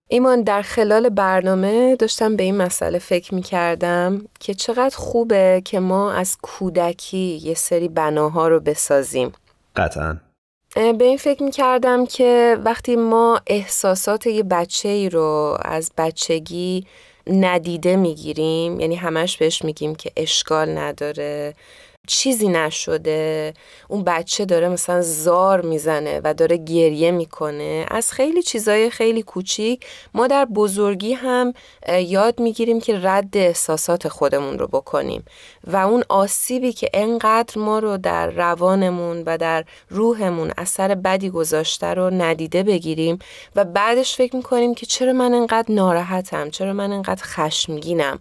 ایمان 0.08 0.42
در 0.42 0.62
خلال 0.62 1.08
برنامه 1.08 1.96
داشتم 1.96 2.36
به 2.36 2.42
این 2.42 2.56
مسئله 2.56 2.98
فکر 2.98 3.34
می 3.34 3.42
کردم 3.42 4.24
که 4.40 4.54
چقدر 4.54 4.96
خوبه 4.96 5.62
که 5.64 5.80
ما 5.80 6.12
از 6.12 6.36
کودکی 6.42 7.40
یه 7.42 7.54
سری 7.54 7.88
بناها 7.88 8.48
رو 8.48 8.60
بسازیم. 8.60 9.32
قطعا. 9.76 10.16
به 10.74 11.04
این 11.04 11.16
فکر 11.16 11.42
می 11.42 11.50
کردم 11.50 12.06
که 12.06 12.56
وقتی 12.64 12.96
ما 12.96 13.40
احساسات 13.46 14.26
یه 14.26 14.42
بچه 14.42 14.88
ای 14.88 15.08
رو 15.08 15.58
از 15.64 15.90
بچگی 15.98 16.86
ندیده 17.26 17.96
می‌گیریم 17.96 18.80
یعنی 18.80 18.94
همش 18.96 19.36
بهش 19.36 19.62
میگیم 19.64 19.94
که 19.94 20.12
اشکال 20.16 20.78
نداره 20.78 21.54
چیزی 22.08 22.48
نشده. 22.48 23.54
اون 23.88 24.04
بچه 24.04 24.44
داره 24.44 24.68
مثلا 24.68 25.02
زار 25.02 25.60
می‌زنه 25.60 26.20
و 26.24 26.34
داره 26.34 26.56
گریه 26.56 27.10
می‌کنه. 27.10 27.86
از 27.90 28.12
خیلی 28.12 28.42
چیزای 28.42 28.90
خیلی 28.90 29.22
کوچیک 29.22 29.86
ما 30.14 30.26
در 30.26 30.44
بزرگی 30.44 31.12
هم 31.12 31.52
یاد 31.88 32.40
می‌گیریم 32.40 32.80
که 32.80 33.00
رد 33.02 33.36
احساسات 33.36 34.08
خودمون 34.08 34.58
رو 34.58 34.66
بکنیم. 34.66 35.24
و 35.64 35.76
اون 35.76 36.04
آسیبی 36.08 36.72
که 36.72 36.90
انقدر 36.94 37.58
ما 37.58 37.78
رو 37.78 37.96
در 37.96 38.30
روانمون 38.30 39.22
و 39.26 39.38
در 39.38 39.64
روحمون 39.90 40.52
اثر 40.58 40.94
بدی 40.94 41.30
گذاشته 41.30 41.86
رو 41.86 42.10
ندیده 42.10 42.62
بگیریم 42.62 43.18
و 43.56 43.64
بعدش 43.64 44.16
فکر 44.16 44.36
می‌کنیم 44.36 44.74
که 44.74 44.86
چرا 44.86 45.12
من 45.12 45.34
انقدر 45.34 45.74
ناراحتم؟ 45.74 46.50
چرا 46.50 46.72
من 46.72 46.92
انقدر 46.92 47.22
خشمگینم؟ 47.22 48.18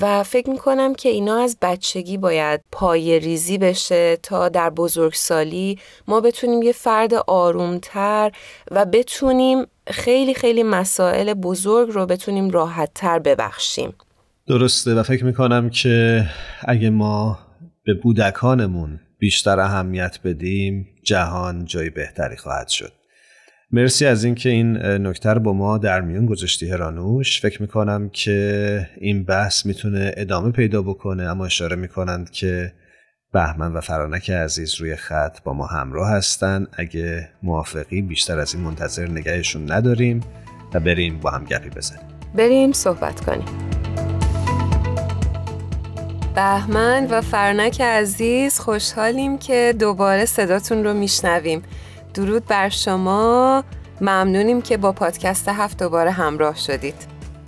و 0.00 0.22
فکر 0.22 0.50
می‌کنم 0.50 0.94
که 0.94 1.08
اینا 1.08 1.42
از 1.42 1.56
بچگی 1.62 2.18
باید 2.18 2.60
پای 2.72 3.20
ریزی 3.20 3.58
بشه 3.58 4.16
تا 4.16 4.48
در 4.48 4.70
بزرگسالی 4.70 5.78
ما 6.08 6.20
بتونیم 6.20 6.62
یه 6.62 6.72
فرد 6.72 7.14
آرومتر 7.14 8.32
و 8.70 8.84
بتونیم 8.84 9.66
خیلی 9.86 10.34
خیلی 10.34 10.62
مسائل 10.62 11.34
بزرگ 11.34 11.90
رو 11.92 12.06
بتونیم 12.06 12.50
راحتتر 12.50 13.18
ببخشیم. 13.18 13.94
درسته 14.46 14.94
و 14.94 15.02
فکر 15.02 15.24
می‌کنم 15.24 15.70
که 15.70 16.26
اگه 16.60 16.90
ما 16.90 17.38
به 17.84 17.94
بودکانمون 17.94 19.00
بیشتر 19.18 19.60
اهمیت 19.60 20.18
بدیم 20.24 20.88
جهان 21.02 21.64
جای 21.64 21.90
بهتری 21.90 22.36
خواهد 22.36 22.68
شد. 22.68 22.92
مرسی 23.70 24.06
از 24.06 24.24
اینکه 24.24 24.48
این 24.48 24.76
نکته 24.76 25.30
رو 25.30 25.40
با 25.40 25.52
ما 25.52 25.78
در 25.78 26.00
میون 26.00 26.26
گذاشتی 26.26 26.70
هرانوش. 26.70 27.40
فکر 27.40 27.62
می‌کنم 27.62 28.08
که 28.08 28.88
این 29.00 29.24
بحث 29.24 29.66
می‌تونه 29.66 30.12
ادامه 30.16 30.52
پیدا 30.52 30.82
بکنه 30.82 31.22
اما 31.22 31.46
اشاره 31.46 31.76
می‌کنند 31.76 32.30
که 32.30 32.72
بهمن 33.32 33.72
و 33.72 33.80
فرانک 33.80 34.30
عزیز 34.30 34.74
روی 34.74 34.96
خط 34.96 35.42
با 35.44 35.52
ما 35.52 35.66
همراه 35.66 36.10
هستن. 36.10 36.66
اگه 36.72 37.28
موافقی 37.42 38.02
بیشتر 38.02 38.38
از 38.38 38.54
این 38.54 38.64
منتظر 38.64 39.08
نگهشون 39.08 39.72
نداریم 39.72 40.20
و 40.74 40.80
بریم 40.80 41.18
با 41.18 41.30
هم 41.30 41.44
گپی 41.44 41.70
بزنیم. 41.70 42.08
بریم 42.34 42.72
صحبت 42.72 43.20
کنیم. 43.20 43.46
بهمن 46.34 47.06
و 47.10 47.20
فرنک 47.20 47.80
عزیز 47.80 48.58
خوشحالیم 48.58 49.38
که 49.38 49.74
دوباره 49.78 50.24
صداتون 50.24 50.84
رو 50.84 50.94
میشنویم. 50.94 51.62
درود 52.16 52.46
بر 52.46 52.68
شما. 52.68 53.64
ممنونیم 54.00 54.62
که 54.62 54.76
با 54.76 54.92
پادکست 54.92 55.48
هفت 55.48 55.82
دوباره 55.82 56.10
همراه 56.10 56.56
شدید. 56.56 56.94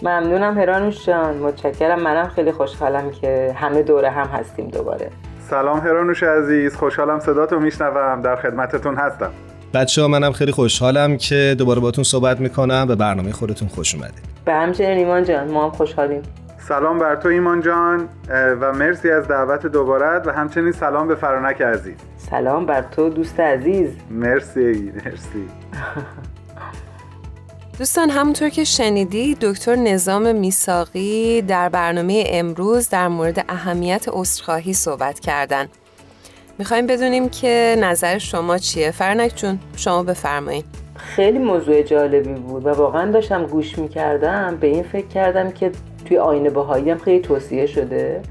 ممنونم 0.02 0.58
هرانوش 0.58 1.06
جان. 1.06 1.36
متشکرم. 1.36 2.02
منم 2.02 2.28
خیلی 2.28 2.52
خوشحالم 2.52 3.10
که 3.10 3.56
همه 3.58 3.82
دوره 3.82 4.10
هم 4.10 4.26
هستیم 4.26 4.68
دوباره. 4.68 5.10
سلام 5.50 5.78
هرانوش 5.78 6.22
عزیز. 6.22 6.76
خوشحالم 6.76 7.18
صداتو 7.18 7.60
میشنوم. 7.60 8.22
در 8.22 8.36
خدمتتون 8.36 8.96
هستم. 8.96 9.30
بچه 9.74 10.02
ها 10.02 10.08
منم 10.08 10.32
خیلی 10.32 10.52
خوشحالم 10.52 11.16
که 11.16 11.54
دوباره 11.58 11.80
باتون 11.80 12.04
صحبت 12.04 12.40
می‌کنم 12.40 12.86
به 12.86 12.94
برنامه 12.94 13.32
خودتون 13.32 13.68
خوش 13.68 13.94
اومدید 13.94 14.24
به 14.44 14.52
همچنین 14.52 14.98
ایمان 14.98 15.24
جان 15.24 15.50
ما 15.50 15.64
هم 15.64 15.70
خوشحالیم. 15.70 16.22
سلام 16.58 16.98
بر 16.98 17.16
تو 17.16 17.28
ایمان 17.28 17.60
جان. 17.60 18.08
و 18.60 18.72
مرسی 18.72 19.10
از 19.10 19.28
دعوت 19.28 19.66
دوبارت 19.66 20.26
و 20.26 20.30
همچنین 20.30 20.72
سلام 20.72 21.08
به 21.08 21.14
فرانک 21.14 21.60
عزیز. 21.62 21.96
سلام 22.30 22.66
بر 22.66 22.82
تو 22.82 23.08
دوست 23.08 23.40
عزیز. 23.40 23.90
مرسی 24.10 24.92
مرسی. 25.04 25.48
دوستان 27.78 28.10
همونطور 28.10 28.48
که 28.48 28.64
شنیدی 28.64 29.36
دکتر 29.40 29.76
نظام 29.76 30.36
میساقی 30.36 31.42
در 31.42 31.68
برنامه 31.68 32.24
امروز 32.26 32.88
در 32.88 33.08
مورد 33.08 33.44
اهمیت 33.48 34.06
عذرخواهی 34.08 34.72
صحبت 34.72 35.20
کردن. 35.20 35.68
می‌خوایم 36.58 36.86
بدونیم 36.86 37.28
که 37.28 37.76
نظر 37.80 38.18
شما 38.18 38.58
چیه؟ 38.58 38.90
فرنک 38.90 39.34
چون 39.34 39.58
شما 39.76 40.02
بفرمایید 40.02 40.64
خیلی 40.96 41.38
موضوع 41.38 41.82
جالبی 41.82 42.34
بود 42.34 42.66
و 42.66 42.68
واقعا 42.68 43.10
داشتم 43.10 43.46
گوش 43.46 43.78
می‌کردم 43.78 44.56
به 44.60 44.66
این 44.66 44.82
فکر 44.82 45.06
کردم 45.06 45.50
که 45.50 45.72
توی 46.04 46.18
آینه 46.18 46.50
باهایی 46.50 46.90
هم 46.90 46.98
خیلی 46.98 47.20
توصیه 47.20 47.66
شده. 47.66 48.22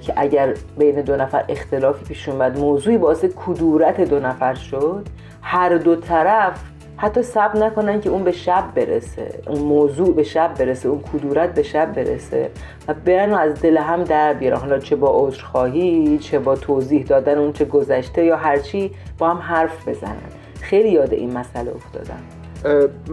که 0.00 0.12
اگر 0.16 0.54
بین 0.78 1.00
دو 1.00 1.16
نفر 1.16 1.44
اختلافی 1.48 2.04
پیش 2.04 2.28
اومد 2.28 2.58
موضوعی 2.58 2.98
باعث 2.98 3.24
کدورت 3.24 4.00
دو 4.00 4.20
نفر 4.20 4.54
شد 4.54 5.06
هر 5.42 5.76
دو 5.76 5.96
طرف 5.96 6.60
حتی 6.96 7.22
سب 7.22 7.56
نکنن 7.56 8.00
که 8.00 8.10
اون 8.10 8.24
به 8.24 8.32
شب 8.32 8.64
برسه 8.74 9.40
اون 9.46 9.58
موضوع 9.58 10.14
به 10.14 10.22
شب 10.22 10.54
برسه 10.54 10.88
اون 10.88 11.00
کدورت 11.12 11.54
به 11.54 11.62
شب 11.62 11.92
برسه 11.92 12.50
و 12.88 12.94
برن 12.94 13.34
از 13.34 13.62
دل 13.62 13.76
هم 13.76 14.04
در 14.04 14.34
بیارن. 14.34 14.56
حالا 14.56 14.78
چه 14.78 14.96
با 14.96 15.26
عذرخواهی 15.26 16.18
چه 16.18 16.38
با 16.38 16.56
توضیح 16.56 17.04
دادن 17.04 17.38
اون 17.38 17.52
چه 17.52 17.64
گذشته 17.64 18.24
یا 18.24 18.36
هرچی 18.36 18.90
با 19.18 19.28
هم 19.28 19.36
حرف 19.36 19.88
بزنن. 19.88 20.16
خیلی 20.60 20.90
یاد 20.90 21.12
این 21.12 21.38
مسئله 21.38 21.72
افتادم. 21.74 22.20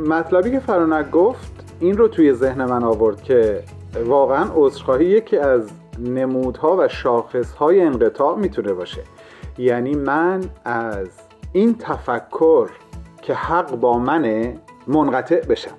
مطلبی 0.10 0.52
که 0.52 0.60
فرانک 0.60 1.12
گفت 1.12 1.73
این 1.80 1.97
رو 1.97 2.08
توی 2.08 2.34
ذهن 2.34 2.65
من 2.65 2.84
آورد 2.84 3.21
که 3.21 3.63
واقعا 4.06 4.45
عذرخواهی 4.56 5.06
یکی 5.06 5.38
از 5.38 5.69
نمودها 5.99 6.77
و 6.77 6.88
شاخصهای 6.88 7.81
انقطاع 7.81 8.38
می‌تونه 8.38 8.73
باشه. 8.73 9.01
یعنی 9.57 9.95
من 9.95 10.41
از 10.65 11.10
این 11.53 11.75
تفکر 11.77 12.69
که 13.21 13.33
حق 13.33 13.75
با 13.75 13.97
منه 13.97 14.57
منقطع 14.88 15.39
بشم. 15.39 15.75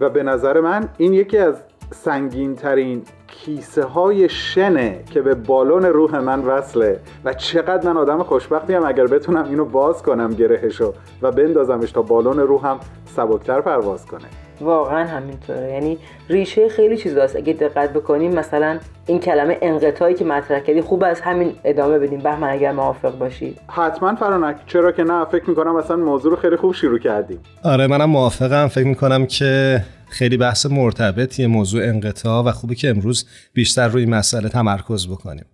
و 0.00 0.10
به 0.10 0.22
نظر 0.22 0.60
من 0.60 0.88
این 0.98 1.12
یکی 1.12 1.38
از 1.38 1.54
سنگین 1.90 2.54
ترین 2.54 3.02
کیسه 3.26 3.84
های 3.84 4.28
شنه 4.28 5.04
که 5.10 5.22
به 5.22 5.34
بالون 5.34 5.84
روح 5.84 6.18
من 6.18 6.40
وصله 6.40 7.00
و 7.24 7.34
چقدر 7.34 7.92
من 7.92 7.96
آدم 7.96 8.22
خوشبختی 8.22 8.74
هم 8.74 8.84
اگر 8.86 9.06
بتونم 9.06 9.44
اینو 9.44 9.64
باز 9.64 10.02
کنم 10.02 10.30
گرهشو 10.30 10.94
و 11.22 11.32
بندازمش 11.32 11.92
تا 11.92 12.02
بالون 12.02 12.38
روحم 12.38 12.80
سبکتر 13.04 13.60
پرواز 13.60 14.06
کنه. 14.06 14.45
واقعا 14.60 15.04
همینطوره. 15.04 15.72
یعنی 15.72 15.98
ریشه 16.28 16.68
خیلی 16.68 16.96
چیزاست 16.96 17.36
اگه 17.36 17.52
دقت 17.52 17.92
بکنیم 17.92 18.34
مثلا 18.34 18.78
این 19.06 19.20
کلمه 19.20 19.58
انقطاعی 19.62 20.14
که 20.14 20.24
مطرح 20.24 20.60
کردی 20.60 20.80
خوب 20.80 21.04
از 21.04 21.20
همین 21.20 21.52
ادامه 21.64 21.98
بدیم. 21.98 22.20
بهمن 22.20 22.48
اگر 22.48 22.72
موافق 22.72 23.18
باشید 23.18 23.60
حتما 23.68 24.14
فرانک. 24.14 24.56
چرا 24.66 24.92
که 24.92 25.02
نه؟ 25.04 25.24
فکر 25.24 25.50
می‌کنم 25.50 25.76
اصلا 25.76 25.96
موضوع 25.96 26.30
رو 26.30 26.36
خیلی 26.36 26.56
خوب 26.56 26.74
شروع 26.74 26.98
کردیم. 26.98 27.38
آره 27.64 27.86
منم 27.86 28.10
موافقم. 28.10 28.68
فکر 28.68 28.86
می‌کنم 28.86 29.26
که 29.26 29.80
خیلی 30.08 30.36
بحث 30.36 30.66
مرتبطیه 30.66 31.46
موضوع 31.46 31.82
انقطاع 31.82 32.44
و 32.44 32.50
خوبه 32.52 32.74
که 32.74 32.88
امروز 32.88 33.28
بیشتر 33.54 33.88
روی 33.88 34.06
مسئله 34.06 34.48
تمرکز 34.48 35.08
بکنیم. 35.08 35.44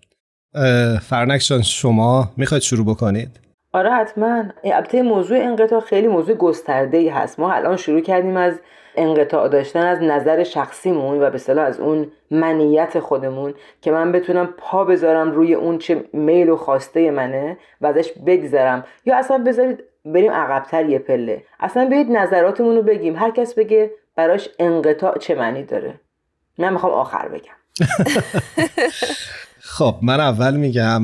فرنک 1.00 1.40
جان 1.40 1.62
شما 1.62 2.32
می‌خواید 2.36 2.62
شروع 2.62 2.86
بکنید؟ 2.86 3.40
آره 3.74 3.90
حتما. 3.90 4.44
البته 4.64 5.02
موضوع 5.02 5.38
انقطاع 5.38 5.80
خیلی 5.80 6.06
موضوع 6.06 6.34
گسترده 6.34 6.96
ای 6.96 7.08
هست. 7.08 7.40
ما 7.40 7.52
الان 7.52 7.76
شروع 7.76 8.00
کردیم 8.00 8.36
از 8.36 8.60
انقطاع 8.96 9.48
داشتن 9.48 9.86
از 9.86 10.02
نظر 10.02 10.44
شخصیمون 10.44 11.22
و 11.22 11.30
به 11.30 11.38
صلاح 11.38 11.64
از 11.64 11.80
اون 11.80 12.12
منیت 12.30 13.00
خودمون 13.00 13.54
که 13.80 13.90
من 13.90 14.12
بتونم 14.12 14.46
پا 14.58 14.84
بذارم 14.84 15.32
روی 15.32 15.54
اون 15.54 15.78
چه 15.78 16.04
میل 16.12 16.48
و 16.48 16.56
خواسته 16.56 17.10
منه 17.10 17.56
و 17.80 17.86
ازش 17.86 18.12
بگذرم. 18.26 18.84
یا 19.06 19.18
اصلا 19.18 19.38
بذارید 19.38 19.84
بریم 20.04 20.32
عقبتر 20.32 20.88
یه 20.88 20.98
پله. 20.98 21.44
اصلا 21.60 21.88
بیایید 21.88 22.10
نظراتمون 22.10 22.76
رو 22.76 22.82
بگیم. 22.82 23.16
هر 23.16 23.30
کس 23.30 23.54
بگه 23.54 23.90
براش 24.16 24.48
انقطاع 24.58 25.18
چه 25.18 25.34
معنی 25.34 25.62
داره. 25.62 26.00
من 26.58 26.72
می‌خوام 26.72 26.92
آخر 26.92 27.28
بگم. 27.28 27.54
خب 29.76 29.94
من 30.02 30.20
اول 30.20 30.56
میگم 30.56 31.02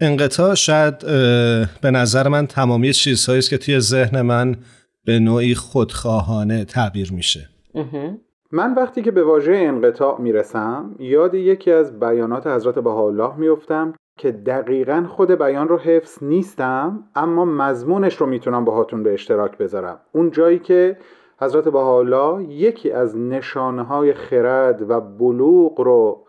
انقطاع 0.00 0.54
شاید 0.54 0.98
به 1.80 1.90
نظر 1.90 2.28
من 2.28 2.46
تمامی 2.46 2.92
چیزهایی 2.92 3.42
که 3.42 3.58
توی 3.58 3.80
ذهن 3.80 4.20
من 4.20 4.56
به 5.04 5.18
نوعی 5.18 5.54
خودخواهانه 5.54 6.64
تعبیر 6.64 7.12
میشه. 7.12 7.48
من 8.52 8.74
وقتی 8.74 9.02
که 9.02 9.10
به 9.10 9.24
واژه 9.24 9.54
انقطاع 9.54 10.20
می‌رسم 10.20 10.96
یاد 10.98 11.34
یکی 11.34 11.72
از 11.72 12.00
بیانات 12.00 12.46
حضرت 12.46 12.78
بهاءالله 12.78 13.36
میفتم 13.36 13.94
که 14.18 14.32
دقیقا 14.32 15.06
خود 15.08 15.30
بیان 15.30 15.68
رو 15.68 15.78
حفظ 15.78 16.22
نیستم 16.22 17.04
اما 17.14 17.44
مضمونش 17.44 18.16
رو 18.16 18.26
می‌تونم 18.26 18.64
باهاتون 18.64 19.02
به 19.02 19.14
اشتراک 19.14 19.58
بذارم. 19.58 20.00
اون 20.12 20.30
جایی 20.30 20.58
که 20.58 20.96
حضرت 21.40 21.68
بهاءالله 21.68 22.44
یکی 22.44 22.90
از 22.90 23.16
نشانه 23.16 23.82
های 23.82 24.14
خرد 24.14 24.90
و 24.90 25.00
بلوغ 25.00 25.80
رو 25.80 26.26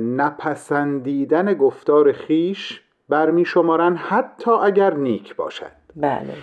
نپسندیدن 0.00 1.54
گفتار 1.54 2.12
خیش 2.12 2.82
برمی 3.08 3.44
شمارن 3.44 3.96
حتی 3.96 4.50
اگر 4.50 4.94
نیک 4.94 5.36
باشد. 5.36 5.72
بله. 5.96 6.34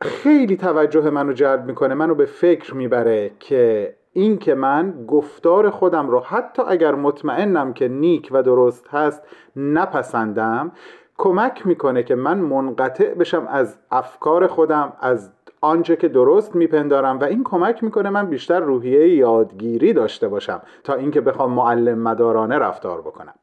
خیلی 0.00 0.56
توجه 0.56 1.10
منو 1.10 1.32
جلب 1.32 1.66
می‌کنه 1.66 1.94
منو 1.94 2.14
به 2.14 2.26
فکر 2.26 2.74
می‌بره 2.74 3.30
که 3.40 3.94
این 4.12 4.38
که 4.38 4.54
من 4.54 5.06
گفتار 5.06 5.70
خودم 5.70 6.08
رو 6.10 6.20
حتی 6.20 6.62
اگر 6.68 6.94
مطمئنم 6.94 7.72
که 7.72 7.88
نیک 7.88 8.28
و 8.30 8.42
درست 8.42 8.88
هست 8.88 9.22
نپسندم 9.56 10.72
کمک 11.18 11.66
می‌کنه 11.66 12.02
که 12.02 12.14
من 12.14 12.38
منقطع 12.38 13.14
بشم 13.14 13.46
از 13.50 13.76
افکار 13.90 14.46
خودم 14.46 14.92
از 15.00 15.30
آنچه 15.60 15.96
که 15.96 16.08
درست 16.08 16.54
میپندارم 16.54 17.18
و 17.18 17.24
این 17.24 17.44
کمک 17.44 17.84
می‌کنه 17.84 18.10
من 18.10 18.26
بیشتر 18.26 18.60
روحیه 18.60 19.16
یادگیری 19.16 19.92
داشته 19.92 20.28
باشم 20.28 20.62
تا 20.84 20.94
اینکه 20.94 21.20
بخوام 21.20 21.52
معلم 21.52 21.98
مدارانه 21.98 22.58
رفتار 22.58 23.00
بکنم. 23.00 23.34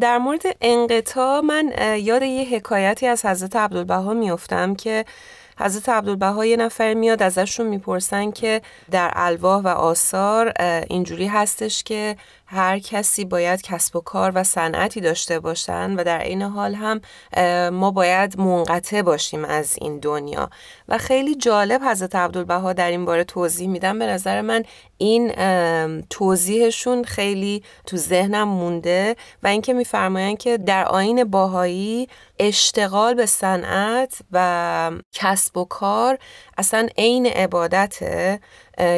در 0.00 0.18
مورد 0.18 0.42
انقطاع 0.60 1.40
من 1.40 1.72
یاد 1.98 2.22
یه 2.22 2.56
حکایتی 2.56 3.06
از 3.06 3.26
حضرت 3.26 3.56
عبدالبها 3.56 4.14
میفتم 4.14 4.74
که 4.74 5.04
حضرت 5.58 5.88
عبدالبها 5.88 6.46
یه 6.46 6.56
نفر 6.56 6.94
میاد 6.94 7.22
ازشون 7.22 7.66
می‌پرسن 7.66 8.30
که 8.30 8.62
در 8.90 9.12
الواح 9.14 9.62
و 9.62 9.68
آثار 9.68 10.52
اینجوری 10.88 11.26
هستش 11.26 11.82
که 11.82 12.16
هر 12.46 12.78
کسی 12.78 13.24
باید 13.24 13.62
کسب 13.62 13.96
و 13.96 14.00
کار 14.00 14.32
و 14.34 14.44
صنعتی 14.44 15.00
داشته 15.00 15.40
باشن 15.40 15.94
و 15.96 16.04
در 16.04 16.18
این 16.18 16.42
حال 16.42 16.74
هم 16.74 17.00
ما 17.70 17.90
باید 17.90 18.40
منقطع 18.40 19.02
باشیم 19.02 19.44
از 19.44 19.76
این 19.80 19.98
دنیا. 19.98 20.50
و 20.88 20.98
خیلی 20.98 21.34
جالب 21.34 21.82
حضرت 21.82 22.14
عبدالبها 22.14 22.72
در 22.72 22.90
این 22.90 23.04
باره 23.04 23.24
توضیح 23.24 23.68
میدم 23.68 23.98
به 23.98 24.06
نظر 24.06 24.40
من 24.40 24.64
این 24.98 25.32
توضیحشون 26.10 27.04
خیلی 27.04 27.62
تو 27.86 27.96
ذهنم 27.96 28.48
مونده 28.48 29.16
و 29.42 29.46
اینکه 29.46 29.72
میفرمایند 29.72 30.38
که 30.38 30.58
در 30.58 30.84
آین 30.84 31.24
باهایی 31.24 32.08
اشتغال 32.42 33.14
به 33.14 33.26
صنعت 33.26 34.18
و 34.32 34.90
کسب 35.12 35.56
و 35.56 35.64
کار 35.64 36.18
اصلا 36.58 36.88
عین 36.98 37.26
عبادته 37.26 38.40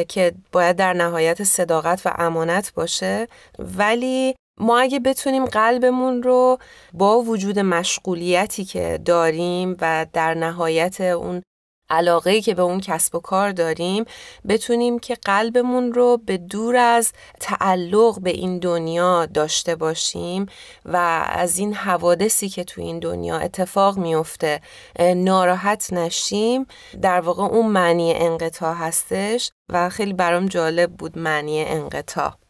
که 0.07 0.33
باید 0.51 0.75
در 0.75 0.93
نهایت 0.93 1.43
صداقت 1.43 2.01
و 2.05 2.13
امانت 2.17 2.73
باشه. 2.73 3.27
ولی 3.59 4.35
ما 4.59 4.79
اگه 4.79 4.99
بتونیم 4.99 5.45
قلبمون 5.45 6.23
رو 6.23 6.57
با 6.93 7.21
وجود 7.21 7.59
مشغولیتی 7.59 8.65
که 8.65 8.99
داریم 9.05 9.77
و 9.81 10.05
در 10.13 10.33
نهایت 10.33 11.01
اون 11.01 11.41
علاقه 11.89 12.41
که 12.41 12.53
به 12.53 12.61
اون 12.61 12.79
کسب 12.79 13.15
و 13.15 13.19
کار 13.19 13.51
داریم 13.51 14.05
بتونیم 14.47 14.99
که 14.99 15.15
قلبمون 15.15 15.93
رو 15.93 16.17
به 16.25 16.37
دور 16.37 16.75
از 16.75 17.13
تعلق 17.39 18.19
به 18.21 18.29
این 18.29 18.59
دنیا 18.59 19.25
داشته 19.25 19.75
باشیم 19.75 20.45
و 20.85 20.97
از 21.29 21.57
این 21.57 21.73
حوادثی 21.73 22.49
که 22.49 22.63
تو 22.63 22.81
این 22.81 22.99
دنیا 22.99 23.37
اتفاق 23.37 23.97
میفته 23.97 24.61
ناراحت 24.99 25.93
نشیم. 25.93 26.65
در 27.01 27.19
واقع 27.19 27.43
اون 27.43 27.65
معنی 27.71 28.13
انقطاع 28.13 28.75
هستش 28.75 29.51
و 29.69 29.89
خیلی 29.89 30.13
برام 30.13 30.45
جالب 30.45 30.91
بود 30.91 31.17
معنی 31.17 31.65
انقطاع. 31.65 32.44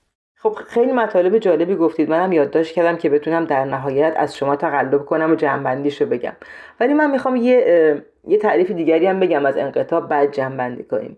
خب 0.46 0.56
خیلی 0.68 0.92
مطالب 0.92 1.38
جالبی 1.38 1.76
گفتید. 1.76 2.10
منم 2.10 2.32
یادداشت 2.32 2.76
کردم 2.76 2.98
که 2.98 3.10
بتونم 3.10 3.46
در 3.46 3.66
نهایت 3.66 4.14
از 4.18 4.38
شما 4.38 4.56
تقلب 4.56 5.06
کنم 5.06 5.32
و 5.32 5.36
جنبندیش 5.36 6.02
رو 6.02 6.08
بگم. 6.08 6.34
ولی 6.80 6.94
من 6.94 7.12
می‌خوام 7.12 7.36
یه 7.36 8.04
یه 8.28 8.38
تعریف 8.38 8.72
دیگری 8.72 9.06
هم 9.06 9.20
بگم 9.20 9.46
از 9.46 9.58
انقطاع 9.58 10.00
بعد 10.00 10.32
جنبندی 10.32 10.84
کنیم. 10.84 11.18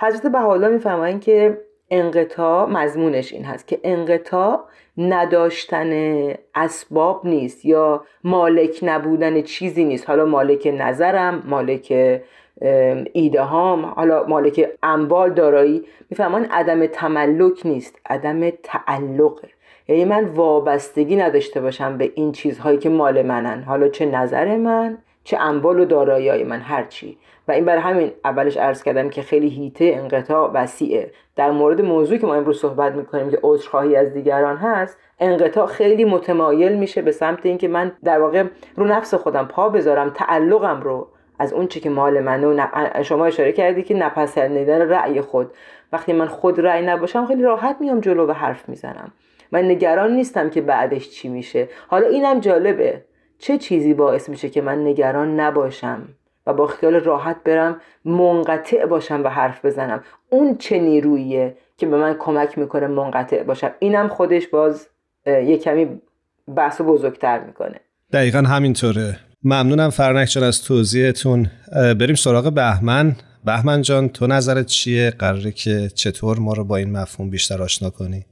حضرت 0.00 0.26
بهاءالله 0.26 0.68
میفرمایند 0.68 1.20
که 1.20 1.58
انقطاع 1.92 2.68
مضمونش 2.70 3.32
این 3.32 3.44
هست 3.44 3.68
که 3.68 3.80
انقطاع 3.84 4.60
نداشتن 4.98 5.92
اسباب 6.54 7.26
نیست 7.26 7.64
یا 7.64 8.04
مالک 8.24 8.78
نبودن 8.82 9.42
چیزی 9.42 9.84
نیست. 9.84 10.08
حالا 10.08 10.24
مالک 10.24 10.74
نظرم 10.78 11.42
مالک 11.46 12.20
ایده 13.12 13.42
هام 13.42 13.84
حالا 13.84 14.26
مالک 14.26 14.68
اموال 14.82 15.30
دارایی 15.30 15.84
میفهمان 16.10 16.44
عدم 16.44 16.86
تملک 16.86 17.66
نیست 17.66 17.98
عدم 18.06 18.50
تعلقه 18.50 19.48
یعنی 19.88 20.04
من 20.04 20.24
وابستگی 20.24 21.16
نداشته 21.16 21.60
باشم 21.60 21.98
به 21.98 22.12
این 22.14 22.32
چیزهایی 22.32 22.78
که 22.78 22.88
مال 22.88 23.22
منن. 23.22 23.62
حالا 23.62 23.88
چه 23.88 24.06
نظر 24.06 24.56
من؟ 24.56 24.98
چه 25.24 25.38
اموال 25.40 25.80
و 25.80 25.84
دارایی 25.84 26.44
من 26.44 26.60
هرچی 26.60 27.18
و 27.48 27.52
این 27.52 27.64
برای 27.64 27.80
همین 27.80 28.12
اولش 28.24 28.56
عرض 28.56 28.82
کردم 28.82 29.10
که 29.10 29.22
خیلی 29.22 29.48
هیته 29.48 29.92
انقطاع 29.96 30.50
وسیعه. 30.54 31.10
در 31.36 31.50
مورد 31.50 31.80
موضوعی 31.80 32.18
که 32.18 32.26
ما 32.26 32.34
امروز 32.34 32.60
صحبت 32.60 32.92
می‌کنیم 32.92 33.30
که 33.30 33.38
عذرخواهی 33.42 33.96
از 33.96 34.12
دیگران 34.12 34.56
هست 34.56 34.98
انقطاع 35.20 35.66
خیلی 35.66 36.04
متمایل 36.04 36.72
میشه 36.72 37.02
به 37.02 37.12
سمت 37.12 37.46
اینکه 37.46 37.68
من 37.68 37.92
در 38.04 38.20
واقع 38.20 38.44
رو 38.76 38.86
نفس 38.86 39.14
خودم 39.14 39.44
پا 39.44 39.68
بذارم 39.68 40.10
تعلقم 40.10 40.80
رو 40.80 41.08
از 41.38 41.52
اون 41.52 41.66
چی 41.66 41.80
که 41.80 41.90
مال 41.90 42.20
منه 42.20 42.46
و 42.46 42.66
شما 43.02 43.26
اشاره 43.26 43.52
کردی 43.52 43.82
که 43.82 43.94
نپسندیدن 43.94 44.88
رأی 44.88 45.20
خود. 45.20 45.50
وقتی 45.92 46.12
من 46.12 46.26
خود 46.26 46.60
رأی 46.60 46.86
نباشم 46.86 47.26
خیلی 47.26 47.42
راحت 47.42 47.76
میام 47.80 48.00
جلو 48.00 48.26
و 48.26 48.32
حرف 48.32 48.68
می‌زنم. 48.68 49.12
من 49.52 49.64
نگران 49.64 50.12
نیستم 50.12 50.50
که 50.50 50.60
بعدش 50.60 51.10
چی 51.10 51.28
میشه. 51.28 51.68
حالا 51.88 52.06
اینم 52.06 52.40
جالبه. 52.40 53.04
چه 53.42 53.58
چیزی 53.58 53.94
باعث 53.94 54.28
میشه 54.28 54.50
که 54.50 54.62
من 54.62 54.86
نگران 54.86 55.40
نباشم 55.40 56.08
و 56.46 56.52
با 56.52 56.66
خیال 56.66 56.94
راحت 56.94 57.36
برم 57.44 57.80
منقطع 58.04 58.86
باشم 58.86 59.24
و 59.24 59.28
حرف 59.28 59.64
بزنم؟ 59.64 60.04
اون 60.30 60.56
چه 60.58 60.78
نیروییه 60.78 61.56
که 61.76 61.86
به 61.86 61.96
من 61.96 62.16
کمک 62.18 62.58
می‌کنه 62.58 62.86
منقطع 62.86 63.42
باشم؟ 63.42 63.70
اینم 63.78 64.08
خودش 64.08 64.46
باز 64.46 64.88
یه 65.26 65.58
کمی 65.58 65.88
بحث 66.56 66.80
بزرگتر 66.80 67.44
می‌کنه. 67.44 67.80
دقیقا 68.12 68.38
همینطوره. 68.38 69.18
ممنونم 69.44 69.90
فرنک 69.90 70.28
جان 70.28 70.44
از 70.44 70.62
توضیحتون. 70.62 71.46
بریم 71.72 72.14
سراغ 72.14 72.52
بهمن. 72.52 73.16
بهمن 73.44 73.82
جان 73.82 74.08
تو 74.08 74.26
نظرت 74.26 74.66
چیه؟ 74.66 75.10
قراره 75.10 75.50
که 75.50 75.88
چطور 75.94 76.38
ما 76.38 76.52
رو 76.52 76.64
با 76.64 76.76
این 76.76 76.92
مفهوم 76.92 77.30
بیشتر 77.30 77.62
آشنا 77.62 77.90
کنی؟ 77.90 78.24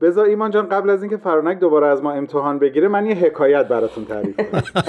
بذار 0.00 0.26
ایمان 0.26 0.50
جان 0.50 0.68
قبل 0.68 0.90
از 0.90 1.02
اینکه 1.02 1.16
فرانک 1.16 1.58
دوباره 1.58 1.86
از 1.86 2.02
ما 2.02 2.12
امتحان 2.12 2.58
بگیره 2.58 2.88
من 2.88 3.06
یه 3.06 3.14
حکایت 3.14 3.68
براتون 3.68 4.04
تعریف 4.04 4.36
کنم. 4.36 4.62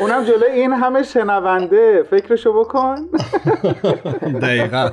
اونم 0.00 0.24
جلوی 0.24 0.50
این 0.50 0.72
همه 0.72 1.02
شنونده. 1.02 2.02
فکرشو 2.02 2.52
بکن. 2.52 2.96
دقیقا. 4.42 4.90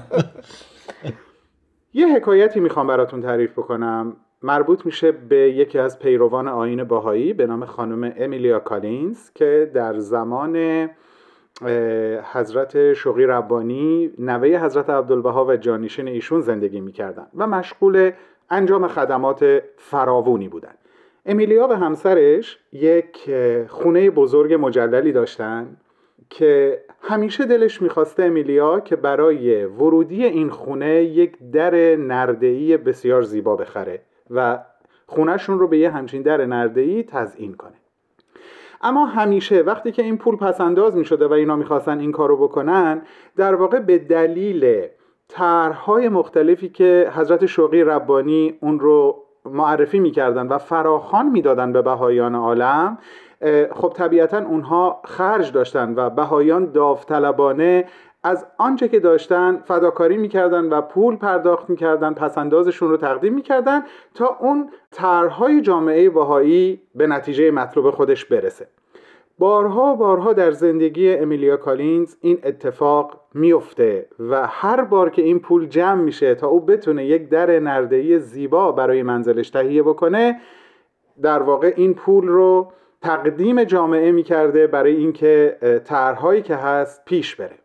یه 1.93 2.15
حکایتی 2.15 2.59
می‌خوام 2.59 2.87
براتون 2.87 3.21
تعریف 3.21 3.51
بکنم. 3.51 4.15
مربوط 4.43 4.85
میشه 4.85 5.11
به 5.11 5.37
یکی 5.37 5.79
از 5.79 5.99
پیروان 5.99 6.47
آین 6.47 6.83
باهایی 6.83 7.33
به 7.33 7.47
نام 7.47 7.65
خانم 7.65 8.13
امیلیا 8.17 8.59
کالینز 8.59 9.29
که 9.35 9.71
در 9.73 9.99
زمان 9.99 10.89
حضرت 12.33 12.93
شوقی 12.93 13.25
ربانی 13.25 14.11
نوه 14.17 14.47
حضرت 14.47 14.89
عبدالبها 14.89 15.45
و 15.45 15.55
جانشین 15.55 16.07
ایشون 16.07 16.41
زندگی 16.41 16.79
می‌کردن 16.81 17.27
و 17.35 17.47
مشغول 17.47 18.11
انجام 18.49 18.87
خدمات 18.87 19.63
فراوونی 19.77 20.47
بودن. 20.47 20.73
امیلیا 21.25 21.67
و 21.67 21.73
همسرش 21.73 22.59
یک 22.71 23.29
خونه 23.67 24.09
بزرگ 24.09 24.53
مجللی 24.53 25.11
داشتن 25.11 25.77
که 26.29 26.81
همیشه 27.01 27.45
دلش 27.45 27.81
می‌خواسته 27.81 28.23
امیلیا 28.23 28.79
که 28.79 28.95
برای 28.95 29.65
ورودی 29.65 30.25
این 30.25 30.49
خونه 30.49 31.03
یک 31.03 31.37
در 31.51 31.95
نردهی 31.95 32.77
بسیار 32.77 33.21
زیبا 33.21 33.55
بخره 33.55 34.01
و 34.29 34.59
خونهشون 35.05 35.59
رو 35.59 35.67
به 35.67 35.77
یه 35.77 35.89
همچین 35.89 36.21
در 36.21 36.45
نردهی 36.45 37.03
تزئین 37.03 37.53
کنه. 37.53 37.78
اما 38.81 39.05
همیشه 39.05 39.61
وقتی 39.61 39.91
که 39.91 40.03
این 40.03 40.17
پول 40.17 40.35
پسنداز 40.35 40.97
می 40.97 41.05
شده 41.05 41.27
و 41.27 41.33
اینا 41.33 41.55
می‌خواستن 41.55 41.99
این 41.99 42.11
کارو 42.11 42.37
بکنن 42.37 43.01
در 43.37 43.55
واقع 43.55 43.79
به 43.79 43.97
دلیل 43.97 44.87
طرحهای 45.27 46.09
مختلفی 46.09 46.69
که 46.69 47.11
حضرت 47.15 47.45
شوقی 47.45 47.83
ربانی 47.83 48.57
اون 48.61 48.79
رو 48.79 49.23
معرفی 49.45 49.99
می‌کردن 49.99 50.47
و 50.47 50.57
فراخان 50.57 51.29
می‌دادن 51.29 51.73
به 51.73 51.81
بهایان 51.81 52.35
عالم 52.35 52.97
خب 53.71 53.93
طبیعتا 53.95 54.37
اونها 54.37 55.01
خرج 55.05 55.51
داشتن 55.51 55.93
و 55.95 56.09
بهایان 56.09 56.71
داوطلبانه 56.71 57.85
از 58.23 58.45
آنچه 58.57 58.87
که 58.87 58.99
داشتن 58.99 59.61
فداکاری 59.65 60.17
می‌کردن 60.17 60.69
و 60.69 60.81
پول 60.81 61.15
پرداخت 61.15 61.69
می‌کردن 61.69 62.13
پسندازشون 62.13 62.89
رو 62.89 62.97
تقدیم 62.97 63.33
می‌کردن 63.33 63.81
تا 64.13 64.37
اون 64.39 64.69
طرحهای 64.91 65.61
جامعه 65.61 66.09
باهایی 66.09 66.81
به 66.95 67.07
نتیجه 67.07 67.51
مطلوب 67.51 67.91
خودش 67.91 68.25
برسه. 68.25 68.67
بارها 69.39 69.95
بارها 69.95 70.33
در 70.33 70.51
زندگی 70.51 71.09
امیلیا 71.09 71.57
کالینز 71.57 72.15
این 72.21 72.39
اتفاق 72.43 73.21
میفته 73.33 74.07
و 74.19 74.47
هر 74.47 74.83
بار 74.83 75.09
که 75.09 75.21
این 75.21 75.39
پول 75.39 75.67
جمع 75.67 76.01
میشه 76.01 76.35
تا 76.35 76.47
او 76.47 76.59
بتونه 76.59 77.05
یک 77.05 77.29
در 77.29 77.59
نردهی 77.59 78.19
زیبا 78.19 78.71
برای 78.71 79.03
منزلش 79.03 79.49
تهیه 79.49 79.83
بکنه 79.83 80.39
در 81.21 81.41
واقع 81.41 81.73
این 81.75 81.93
پول 81.93 82.27
رو 82.27 82.71
تقدیم 83.01 83.63
جامعه 83.63 84.11
می‌کرده 84.11 84.67
برای 84.67 84.95
اینکه 84.95 85.57
طرحهایی 85.85 86.41
که 86.41 86.55
هست 86.55 87.05
پیش 87.05 87.35
بره. 87.35 87.55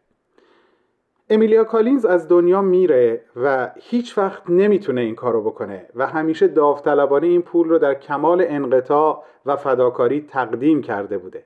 امیلیا 1.34 1.64
کالینز 1.64 2.04
از 2.04 2.28
دنیا 2.28 2.62
میره 2.62 3.24
و 3.36 3.70
هیچ 3.76 4.18
وقت 4.18 4.50
نمی‌تونه 4.50 5.00
این 5.00 5.14
کارو 5.14 5.42
بکنه 5.42 5.86
و 5.94 6.06
همیشه 6.06 6.48
داوطلبانه 6.48 7.26
این 7.26 7.42
پول 7.42 7.68
رو 7.68 7.78
در 7.78 7.94
کمال 7.94 8.44
انقطاع 8.48 9.24
و 9.46 9.56
فداکاری 9.56 10.20
تقدیم 10.20 10.82
کرده 10.82 11.18
بوده. 11.18 11.44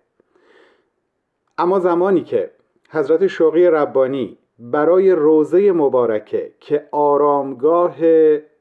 اما 1.59 1.79
زمانی 1.79 2.21
که 2.21 2.51
حضرت 2.91 3.27
شوقی 3.27 3.67
ربانی 3.67 4.39
برای 4.59 5.13
روزه 5.13 5.73
مبارکه 5.73 6.53
که 6.61 6.89
آرامگاه 6.93 7.97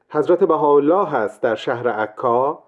حضرت 0.08 0.44
بهاءالله 0.44 1.08
هست 1.08 1.42
در 1.42 1.54
شهر 1.54 1.88
عکا 1.88 2.62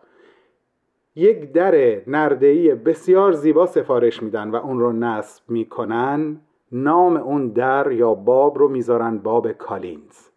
یک 1.14 1.52
در 1.52 2.02
نردهی 2.06 2.74
بسیار 2.74 3.32
زیبا 3.32 3.66
سفارش 3.66 4.22
میدن 4.22 4.50
و 4.50 4.56
اون 4.56 4.80
رو 4.80 4.92
نصب 4.92 5.42
می‌کنن 5.48 6.40
نام 6.72 7.16
اون 7.16 7.48
در 7.48 7.92
یا 7.92 8.14
باب 8.14 8.58
رو 8.58 8.68
می‌ذارن 8.68 9.18
باب 9.18 9.52
کالینز. 9.52 10.30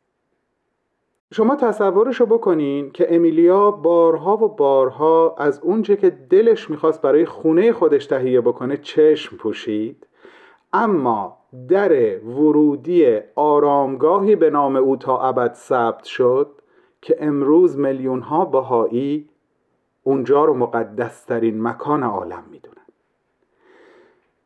شما 1.34 1.56
تصورشو 1.56 2.26
بکنین 2.26 2.92
که 2.92 3.16
امیلیا 3.16 3.72
بارها 3.72 4.38
و 4.38 4.48
بارها 4.48 5.36
از 5.38 5.60
اونچه 5.60 5.96
که 5.96 6.10
دلش 6.10 6.70
می‌خواست 6.70 7.02
برای 7.02 7.26
خونه 7.26 7.72
خودش 7.72 8.06
تهیه 8.06 8.42
بکنه 8.42 8.78
چشم 8.78 9.38
پوشید 9.38 10.08
اما 10.74 11.38
در 11.68 12.20
ورودی 12.20 13.20
آرامگاهی 13.36 14.36
به 14.36 14.50
نام 14.50 14.76
او 14.76 14.96
تا 14.96 15.22
ابد 15.22 15.54
ثبت 15.54 16.04
شد 16.04 16.52
که 17.02 17.16
امروز 17.20 17.78
میلیون 17.78 18.22
ها 18.22 18.46
بهایی 18.46 19.30
اونجا 20.04 20.46
رو 20.46 20.54
مقدسترین 20.54 21.62
مکان 21.62 22.04
عالم 22.04 22.44
می‌دونن. 22.52 22.74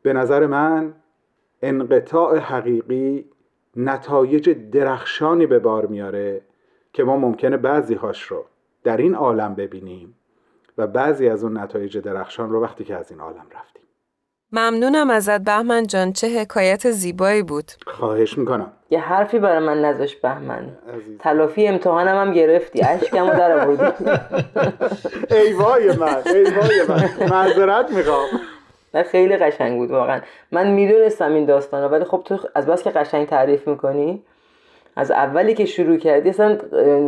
به 0.02 0.12
نظر 0.12 0.46
من 0.46 0.94
انقطاع 1.62 2.38
حقیقی 2.38 3.24
نتایج 3.76 4.50
درخشانی 4.50 5.46
به 5.46 5.58
بار 5.58 5.86
میاره 5.86 6.40
که 6.92 7.04
ما 7.04 7.16
ممکنه 7.16 7.56
بعضی 7.56 7.94
هاش 7.94 8.22
رو 8.22 8.44
در 8.84 8.96
این 8.96 9.14
عالم 9.14 9.54
ببینیم 9.54 10.14
و 10.78 10.86
بعضی 10.86 11.28
از 11.28 11.44
اون 11.44 11.58
نتایج 11.58 11.98
درخشان 11.98 12.50
رو 12.50 12.62
وقتی 12.62 12.84
که 12.84 12.96
از 12.96 13.10
این 13.10 13.20
عالم 13.20 13.46
رفتیم. 13.54 13.82
ممنونم 14.52 15.10
ازت 15.10 15.40
بهمن 15.40 15.86
جان 15.86 16.12
چه 16.12 16.40
حکایت 16.40 16.90
زیبایی 16.90 17.42
بود. 17.42 17.72
خواهش 17.86 18.38
می‌کنم. 18.38 18.72
یه 18.90 19.00
حرفی 19.00 19.38
برای 19.38 19.66
من 19.66 19.84
نذاش 19.84 20.16
بهمن. 20.16 20.78
تلافی 21.18 21.68
امتحانم 21.68 22.16
هم 22.20 22.32
گرفتی 22.32 22.82
اشکمو 22.82 23.30
در 23.30 23.60
آوردی. 23.60 24.04
ای 25.34 25.52
وای 25.52 25.96
من 25.96 26.22
ای 26.26 26.44
وای 26.44 26.86
من. 26.88 27.28
معذرت 27.30 27.90
می‌خوام. 27.90 28.28
و 28.94 29.02
خیلی 29.02 29.36
قشنگ 29.36 29.78
بود 29.78 29.90
واقعا. 29.90 30.20
من 30.52 30.70
می‌دونستم 30.70 31.32
این 31.32 31.44
داستان 31.44 31.90
ولی 31.90 32.04
خب 32.04 32.22
تو 32.24 32.38
از 32.54 32.66
بس 32.66 32.84
که 32.84 32.90
قشنگ 32.90 33.26
تعریف 33.26 33.68
می‌کنی 33.68 34.22
از 34.96 35.10
اولی 35.10 35.54
که 35.54 35.64
شروع 35.64 35.96
کردی 35.96 36.28
اصلا 36.28 36.58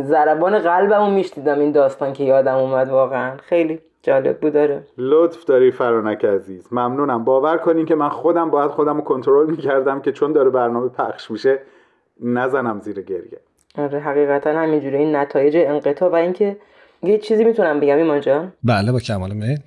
ضربان 0.03 0.59
قلبمو 0.59 1.09
میشتیدم 1.09 1.59
این 1.59 1.71
داستان 1.71 2.13
که 2.13 2.23
یادم 2.23 2.55
اومد 2.55 2.89
واقعا. 2.89 3.37
خیلی 3.37 3.79
جالب 4.03 4.39
بود 4.39 4.53
داره 4.53 4.83
لطف 4.97 5.45
داری 5.45 5.71
فرانک 5.71 6.25
عزیز. 6.25 6.67
ممنونم. 6.71 7.23
باور 7.23 7.57
کنین 7.57 7.85
که 7.85 7.95
من 7.95 8.09
خودم 8.09 8.49
باید 8.49 8.71
خودم 8.71 8.97
رو 8.97 9.01
کنترل 9.01 9.49
می‌کردم 9.49 10.01
که 10.01 10.11
چون 10.11 10.33
داره 10.33 10.49
برنامه 10.49 10.89
پخش 10.89 11.31
میشه 11.31 11.59
نزنم 12.23 12.79
زیر 12.79 13.01
گریه. 13.01 13.39
آره 13.77 13.99
حقیقتا 13.99 14.49
همینجوری 14.49 14.97
این 14.97 15.15
نتایج 15.15 15.57
انقطاع 15.57 16.09
و 16.09 16.15
اینکه 16.15 16.57
یه 17.03 17.17
چیزی 17.17 17.43
می‌تونم 17.43 17.79
بگم 17.79 17.97
ایمان 17.97 18.21
جان. 18.21 18.53
بله 18.63 18.91
با 18.91 18.99
کمال 18.99 19.31
میل 19.31 19.59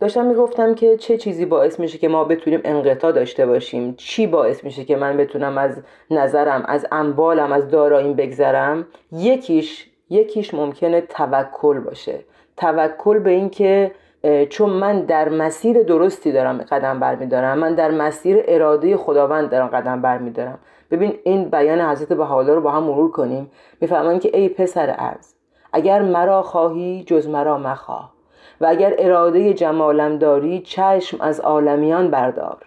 داشتم 0.00 0.26
می‌گفتم 0.26 0.74
که 0.74 0.96
چه 0.96 1.16
چیزی 1.16 1.46
باعث 1.46 1.80
میشه 1.80 1.98
که 1.98 2.08
ما 2.08 2.24
بتونیم 2.24 2.60
انقطاع 2.64 3.12
داشته 3.12 3.46
باشیم؟ 3.46 3.94
چی 3.96 4.26
باعث 4.26 4.64
میشه 4.64 4.84
که 4.84 4.96
من 4.96 5.16
بتونم 5.16 5.58
از 5.58 5.82
نظرم 6.10 6.64
از 6.68 6.86
اموالم 6.92 7.52
از 7.52 7.68
داراییم 7.68 8.14
بگذرم؟ 8.14 8.86
یکیش 9.12 9.90
یکیش 10.10 10.54
ممکنه 10.54 11.00
توکل 11.00 11.80
باشه. 11.80 12.20
توکل 12.56 13.18
به 13.18 13.30
این 13.30 13.50
که 13.50 13.90
چون 14.48 14.70
من 14.70 15.00
در 15.00 15.28
مسیر 15.28 15.82
درستی 15.82 16.32
دارم 16.32 16.58
قدم 16.58 17.00
برمیدارم 17.00 17.58
من 17.58 17.74
در 17.74 17.90
مسیر 17.90 18.44
اراده 18.48 18.96
خداوند 18.96 19.50
دارم 19.50 19.66
قدم 19.66 20.02
برمیدارم. 20.02 20.58
ببین 20.90 21.18
این 21.24 21.50
بیان 21.50 21.80
حضرت 21.80 22.12
بهاءالله 22.12 22.54
رو 22.54 22.60
با 22.60 22.70
هم 22.70 22.82
مرور 22.82 23.10
کنیم. 23.10 23.50
می‌فهمن 23.80 24.18
که 24.18 24.38
ای 24.38 24.48
پسر 24.48 24.90
عرض 24.90 25.34
اگر 25.72 26.02
مرا 26.02 26.42
خواهی 26.42 27.04
جز 27.06 27.28
مرا 27.28 27.58
مخواه. 27.58 28.19
و 28.60 28.66
اگر 28.68 28.94
اراده 28.98 29.54
جمالم 29.54 30.18
داری 30.18 30.60
چشم 30.60 31.20
از 31.20 31.40
عالمیان 31.40 32.10
بردار. 32.10 32.66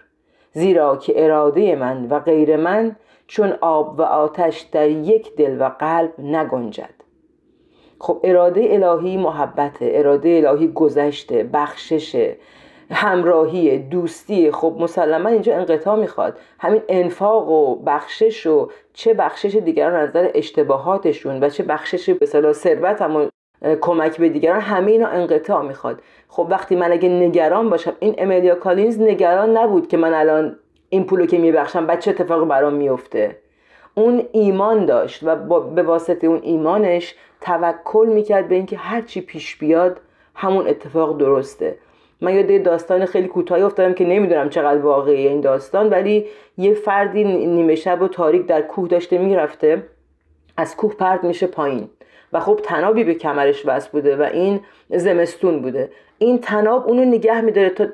زیرا 0.51 0.97
که 0.97 1.23
اراده 1.23 1.75
من 1.75 2.07
و 2.09 2.19
غیر 2.19 2.55
من 2.57 2.95
چون 3.27 3.53
آب 3.61 3.99
و 3.99 4.01
آتش 4.01 4.59
در 4.61 4.89
یک 4.89 5.35
دل 5.35 5.61
و 5.61 5.69
قلب 5.79 6.13
نگنجد. 6.19 6.93
خب 7.99 8.19
اراده 8.23 8.67
الهی 8.71 9.17
محبته 9.17 9.91
اراده 9.93 10.43
الهی 10.45 10.67
گذشته 10.67 11.49
بخششه 11.53 12.35
همراهی 12.91 13.77
دوستی 13.77 14.51
خب 14.51 14.75
مسلما 14.79 15.29
اینجا 15.29 15.55
انقطاع 15.55 15.95
می‌خواد. 15.95 16.37
همین 16.59 16.81
انفاق 16.89 17.49
و 17.49 17.75
بخشش 17.75 18.47
و 18.47 18.69
چه 18.93 19.13
بخشش 19.13 19.55
دیگران 19.55 19.95
از 19.95 20.09
نظر 20.09 20.31
اشتباهاتشون 20.33 21.43
و 21.43 21.49
چه 21.49 21.63
بخشش 21.63 22.09
به 22.09 22.25
ثروت 22.55 23.01
هم 23.01 23.29
کمک 23.81 24.17
به 24.17 24.29
دیگران 24.29 24.61
همه 24.61 24.91
اینا 24.91 25.07
انقطاع 25.07 25.61
می‌خواد. 25.61 26.01
خب 26.27 26.47
وقتی 26.49 26.75
من 26.75 26.91
اگه 26.91 27.09
نگران 27.09 27.69
باشم 27.69 27.93
این 27.99 28.15
املیا 28.17 28.55
کالینز 28.55 29.01
نگران 29.01 29.57
نبود 29.57 29.87
که 29.87 29.97
من 29.97 30.13
الان 30.13 30.55
این 30.89 31.03
پولو 31.03 31.25
که 31.25 31.37
میبخشم 31.37 31.87
بعد 31.87 31.99
چه 31.99 32.11
اتفاقی 32.11 32.45
برام 32.45 32.73
میفته 32.73 33.37
اون 33.95 34.23
ایمان 34.31 34.85
داشت 34.85 35.23
و 35.23 35.35
به 35.59 35.83
واسطه 35.83 36.27
اون 36.27 36.39
ایمانش 36.43 37.15
توکل 37.41 38.09
می‌کرد 38.13 38.47
به 38.47 38.55
اینکه 38.55 38.77
هرچی 38.77 39.21
پیش 39.21 39.55
بیاد 39.55 39.99
همون 40.35 40.67
اتفاق 40.67 41.17
درسته. 41.17 41.77
من 42.21 42.35
یاد 42.35 42.63
داستان 42.63 43.05
خیلی 43.05 43.27
کوتاهی 43.27 43.61
افتادم 43.61 43.93
که 43.93 44.05
نمی‌دونم 44.05 44.49
چقدر 44.49 44.81
واقعی 44.81 45.27
این 45.27 45.41
داستان 45.41 45.89
ولی 45.89 46.25
یه 46.57 46.73
فردی 46.73 47.23
نیمه 47.23 47.75
شب 47.75 48.01
و 48.01 48.07
تاریک 48.07 48.45
در 48.45 48.61
کوه 48.61 48.87
داشته 48.87 49.17
می‌رفته 49.17 49.83
از 50.57 50.75
کوه 50.77 50.95
پرد 50.95 51.23
میشه 51.23 51.47
پایین. 51.47 51.89
و 52.33 52.39
خب 52.39 52.59
تنابی 52.63 53.03
به 53.03 53.13
کمرش 53.13 53.63
وصل 53.65 53.89
بوده 53.91 54.15
و 54.15 54.21
این 54.21 54.59
زمستون 54.89 55.61
بوده. 55.61 55.89
این 56.17 56.39
تناب 56.39 56.87
اونو 56.87 57.05
نگه 57.05 57.41
میداره 57.41 57.69
تا 57.69 57.87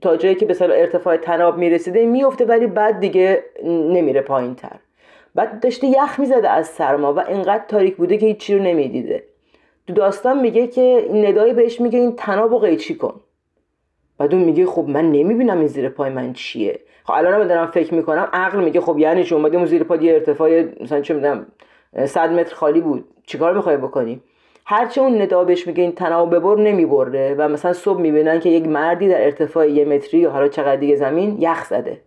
تا 0.00 0.16
جایی 0.16 0.34
که 0.34 0.46
به 0.46 0.56
ارتفاع 0.60 1.16
تناب 1.16 1.58
می‌رسیده 1.58 2.06
میفته 2.06 2.44
ولی 2.44 2.66
بعد 2.66 3.00
دیگه 3.00 3.44
نمیره 3.64 4.20
پایین 4.20 4.54
تر 4.54 4.76
بعد 5.34 5.60
داشته 5.60 5.86
یخ 5.86 6.20
می‌زده 6.20 6.48
از 6.48 6.66
سرما 6.66 7.14
و 7.14 7.18
اینقدر 7.18 7.64
تاریک 7.68 7.96
بوده 7.96 8.16
که 8.16 8.26
هیچی 8.26 8.54
رو 8.54 8.62
نمی‌دیده. 8.62 9.22
تو 9.86 9.94
داستان 9.94 10.40
میگه 10.40 10.66
که 10.66 11.08
ندایی 11.14 11.52
بهش 11.52 11.80
میگه 11.80 11.98
این 11.98 12.16
تناب 12.16 12.52
رو 12.52 12.58
قیچی 12.58 12.94
کن. 12.94 13.20
بعد 14.18 14.34
اون 14.34 14.44
میگه 14.44 14.66
خب 14.66 14.84
من 14.88 15.12
نمی‌بینم 15.12 15.58
این 15.58 15.66
زیر 15.66 15.88
پای 15.88 16.10
من 16.10 16.32
چیه. 16.32 16.80
خب 17.04 17.12
الان 17.12 17.46
دارم 17.46 17.66
فکر 17.66 17.94
می‌کنم 17.94 18.28
عقل 18.32 18.64
میگه 18.64 18.80
خب 18.80 18.98
یعنی 18.98 19.24
چون 19.24 19.38
اومدیم 19.38 19.66
زیر 19.66 19.84
پای 19.84 20.14
ارتفاع 20.14 20.62
مثلا 20.80 21.00
چه 21.00 21.14
می‌دونم 21.14 21.46
100 22.06 22.32
متر 22.32 22.54
خالی 22.54 22.80
بود. 22.80 23.04
چیکار 23.26 23.56
می‌خوای 23.56 23.76
بکنی؟ 23.76 24.20
هرچه 24.66 25.00
اون 25.00 25.22
ندا 25.22 25.44
بهش 25.44 25.66
میگه 25.66 25.82
این 25.82 25.92
تناب 25.92 26.34
ببر 26.34 26.56
نمی‌بره 26.56 27.34
و 27.38 27.48
مثلا 27.48 27.72
صبح 27.72 28.00
می‌بینن 28.00 28.40
که 28.40 28.48
یک 28.48 28.68
مردی 28.68 29.08
در 29.08 29.24
ارتفاع 29.24 29.70
یه 29.70 29.84
متری 29.84 30.20
یا 30.20 30.30
حالا 30.30 30.48
چقدر 30.48 30.76
دیگه 30.76 30.96
زمین 30.96 31.36
یخ 31.40 31.64
زده. 31.64 32.00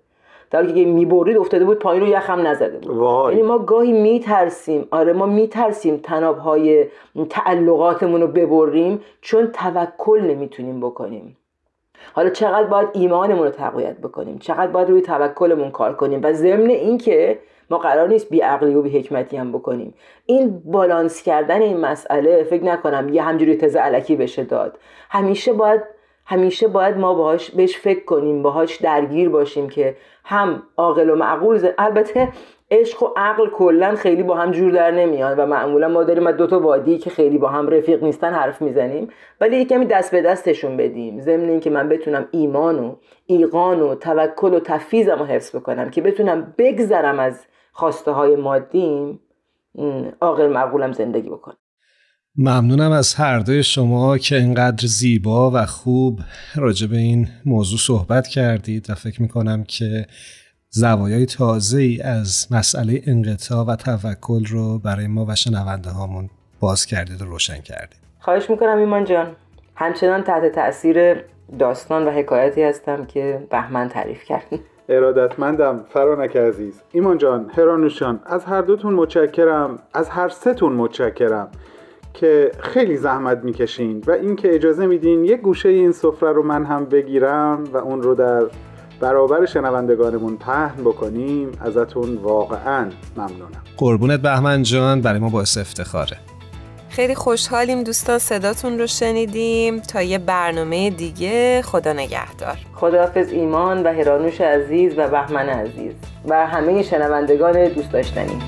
در 0.51 0.61
حالی 0.61 0.73
که 0.73 0.89
می‌برید 0.89 1.37
افتاده 1.37 1.65
بود 1.65 1.79
پایین 1.79 2.03
رو 2.03 2.09
یخ 2.09 2.29
هم 2.29 2.47
نزده 2.47 2.77
بود. 2.77 2.97
یعنی 3.31 3.41
ما 3.41 3.59
گاهی 3.59 3.93
میترسیم. 3.93 4.87
آره 4.91 5.13
ما 5.13 5.25
میترسیم 5.25 5.97
تناب 5.97 6.37
های 6.37 6.85
تعلقاتمون 7.29 8.21
رو 8.21 8.27
ببریم 8.27 9.01
چون 9.21 9.47
توکل 9.47 10.21
نمی‌تونیم 10.21 10.79
بکنیم. 10.79 11.37
حالا 12.13 12.29
چقدر 12.29 12.67
باید 12.67 12.87
ایمانمون 12.93 13.43
رو 13.43 13.49
تقویت 13.49 13.97
بکنیم؟ 13.97 14.37
چقدر 14.37 14.67
باید 14.67 14.89
روی 14.89 15.01
توکلمون 15.01 15.71
کار 15.71 15.93
کنیم؟ 15.93 16.19
و 16.23 16.33
ضمن 16.33 16.69
اینکه 16.69 17.39
ما 17.69 17.77
قرار 17.77 18.07
نیست 18.07 18.29
بی 18.29 18.39
عقلی 18.39 18.75
و 18.75 18.81
بی 18.81 18.99
حکمتی 18.99 19.37
هم 19.37 19.51
بکنیم. 19.51 19.93
این 20.25 20.61
بالانس 20.65 21.23
کردن 21.23 21.61
این 21.61 21.77
مسئله 21.77 22.43
فکر 22.43 22.63
نکنم 22.63 23.09
یه 23.09 23.23
همجوری 23.23 23.55
تزه 23.55 23.79
علکی 23.79 24.15
بشه 24.15 24.43
داد. 24.43 24.79
همیشه 25.09 25.53
باید 25.53 25.81
همیشه 26.25 26.67
باید 26.67 26.97
ما 26.97 27.13
باهاش 27.13 27.51
بهش 27.51 27.77
فکر 27.77 28.05
کنیم 28.05 28.41
باهاش 28.41 28.75
درگیر 28.75 29.29
باشیم 29.29 29.69
که 29.69 29.95
هم 30.23 30.63
عاقل 30.77 31.09
و 31.09 31.15
معقول 31.15 31.69
البته 31.77 32.29
عشق 32.71 33.03
و 33.03 33.13
عقل 33.17 33.49
کلا 33.49 33.95
خیلی 33.95 34.23
با 34.23 34.35
هم 34.35 34.51
جور 34.51 34.71
در 34.71 34.91
نمیان 34.91 35.37
و 35.37 35.45
معمولا 35.45 35.87
ما 35.87 36.03
داریم 36.03 36.27
از 36.27 36.37
دو 36.37 36.47
تا 36.47 36.59
وادی 36.59 36.97
که 36.97 37.09
خیلی 37.09 37.37
با 37.37 37.47
هم 37.47 37.69
رفیق 37.69 38.03
نیستن 38.03 38.33
حرف 38.33 38.61
می‌زنیم 38.61 39.09
ولی 39.41 39.57
یه 39.57 39.65
کمی 39.65 39.85
دست 39.85 40.11
به 40.11 40.21
دستشون 40.21 40.77
بدیم. 40.77 41.19
ضمن 41.21 41.49
اینکه 41.49 41.69
من 41.69 41.89
بتونم 41.89 42.27
ایمان 42.31 42.79
و 42.79 42.95
ایقان 43.25 43.81
و 43.81 43.95
توکل 43.95 44.53
و 44.53 44.59
تفیزم 44.59 45.19
رو 45.19 45.25
حفظ 45.25 45.55
بکنم 45.55 45.89
که 45.89 46.01
بتونم 46.01 46.53
بگذرم 46.57 47.19
از 47.19 47.45
خواسته 47.77 48.11
های 48.11 48.35
مادیم 48.35 49.19
عاقل 50.21 50.47
معقولم 50.47 50.91
زندگی 50.91 51.29
بکنم. 51.29 51.57
ممنونم 52.37 52.91
از 52.91 53.13
هر 53.13 53.39
دوی 53.39 53.63
شما 53.63 54.17
که 54.17 54.35
اینقدر 54.35 54.87
زیبا 54.87 55.51
و 55.51 55.65
خوب 55.65 56.19
راجع 56.55 56.87
به 56.87 56.97
این 56.97 57.27
موضوع 57.45 57.79
صحبت 57.79 58.27
کردید 58.27 58.89
و 58.89 58.95
فکر 58.95 59.21
می‌کنم 59.21 59.63
که 59.63 60.05
زوایای 60.69 61.25
تازه 61.25 61.81
ای 61.81 62.01
از 62.01 62.47
مسئله 62.51 63.01
انقطاع 63.07 63.65
و 63.65 63.75
توکل 63.75 64.45
رو 64.45 64.79
برای 64.79 65.07
ما 65.07 65.25
و 65.25 65.35
شنونده 65.35 65.89
هامون 65.89 66.29
باز 66.59 66.85
کردید 66.85 67.21
و 67.21 67.25
روشن 67.25 67.61
کردید. 67.61 67.99
خواهش 68.19 68.49
می‌کنم 68.49 68.77
ایمان 68.77 69.05
جان. 69.05 69.35
همچنان 69.75 70.23
تحت 70.23 70.55
تاثیر 70.55 71.23
داستان 71.59 72.05
و 72.05 72.11
حکایتی 72.11 72.63
هستم 72.63 73.05
که 73.05 73.47
بهمن 73.51 73.89
تعریف 73.89 74.23
کردیم 74.23 74.59
ارادتمندم 74.89 75.85
فرانک 75.89 76.37
عزیز. 76.37 76.81
ایمان 76.91 77.17
جان 77.17 77.51
هرانوشان 77.57 78.19
از 78.25 78.45
هر 78.45 78.61
دوتون 78.61 78.93
متشکرم 78.93 79.79
از 79.93 80.09
هر 80.09 80.29
سهتون 80.29 80.73
متشکرم 80.73 81.47
که 82.13 82.51
خیلی 82.59 82.97
زحمت 82.97 83.43
می‌کشین 83.43 84.03
و 84.07 84.11
اینکه 84.11 84.55
اجازه 84.55 84.87
میدین 84.87 85.25
یک 85.25 85.41
گوشه 85.41 85.69
این 85.69 85.91
سفره 85.91 86.31
رو 86.31 86.43
من 86.43 86.65
هم 86.65 86.85
بگیرم 86.85 87.63
و 87.73 87.77
اون 87.77 88.01
رو 88.01 88.15
در 88.15 88.43
برابر 88.99 89.45
شنوندگانمون 89.45 90.37
پهن 90.37 90.83
بکنیم 90.83 91.51
ازتون 91.61 92.15
واقعا 92.15 92.89
ممنونم. 93.17 93.63
قربونت 93.77 94.21
بهمن 94.21 94.63
جان 94.63 95.01
برای 95.01 95.19
ما 95.19 95.29
باعث 95.29 95.57
افتخاره. 95.57 96.17
خیلی 96.95 97.15
خوشحالیم 97.15 97.83
دوستان 97.83 98.19
صداتون 98.19 98.79
رو 98.79 98.87
شنیدیم 98.87 99.79
تا 99.79 100.01
یه 100.01 100.17
برنامه 100.17 100.89
دیگه. 100.89 101.61
خدا 101.61 101.93
نگهدار. 101.93 102.57
خداحافظ 102.75 103.31
ایمان 103.31 103.83
و 103.83 103.93
هرانوش 103.93 104.41
عزیز 104.41 104.93
و 104.97 105.07
بهمن 105.07 105.49
عزیز 105.49 105.93
و 106.25 106.47
همه 106.47 106.83
شنوندگان 106.83 107.67
دوست 107.67 107.91
داشتنی. 107.91 108.39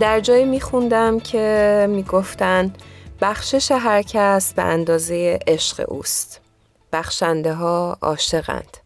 در 0.00 0.20
جایی 0.20 0.44
میخوندم 0.44 1.20
که 1.20 1.86
می‌گفتن 1.90 2.72
بخشش 3.20 3.70
هر 3.70 4.02
کس 4.02 4.54
به 4.54 4.62
اندازه 4.62 5.38
عشق 5.46 5.84
اوست. 5.88 6.40
بخشنده 6.92 7.54
ها 7.54 7.98
عاشقند. 8.02 8.76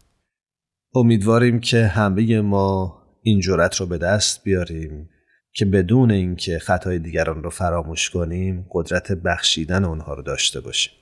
امیدواریم 0.94 1.60
که 1.60 1.86
همه 1.86 2.40
ما 2.40 3.01
این 3.22 3.40
جرأت 3.40 3.76
رو 3.76 3.86
به 3.86 3.98
دست 3.98 4.44
بیاریم 4.44 5.08
که 5.52 5.64
بدون 5.64 6.10
اینکه 6.10 6.58
خطای 6.58 6.98
دیگران 6.98 7.42
رو 7.42 7.50
فراموش 7.50 8.10
کنیم 8.10 8.66
قدرت 8.70 9.12
بخشیدن 9.12 9.84
اونها 9.84 10.14
رو 10.14 10.22
داشته 10.22 10.60
باشیم. 10.60 10.92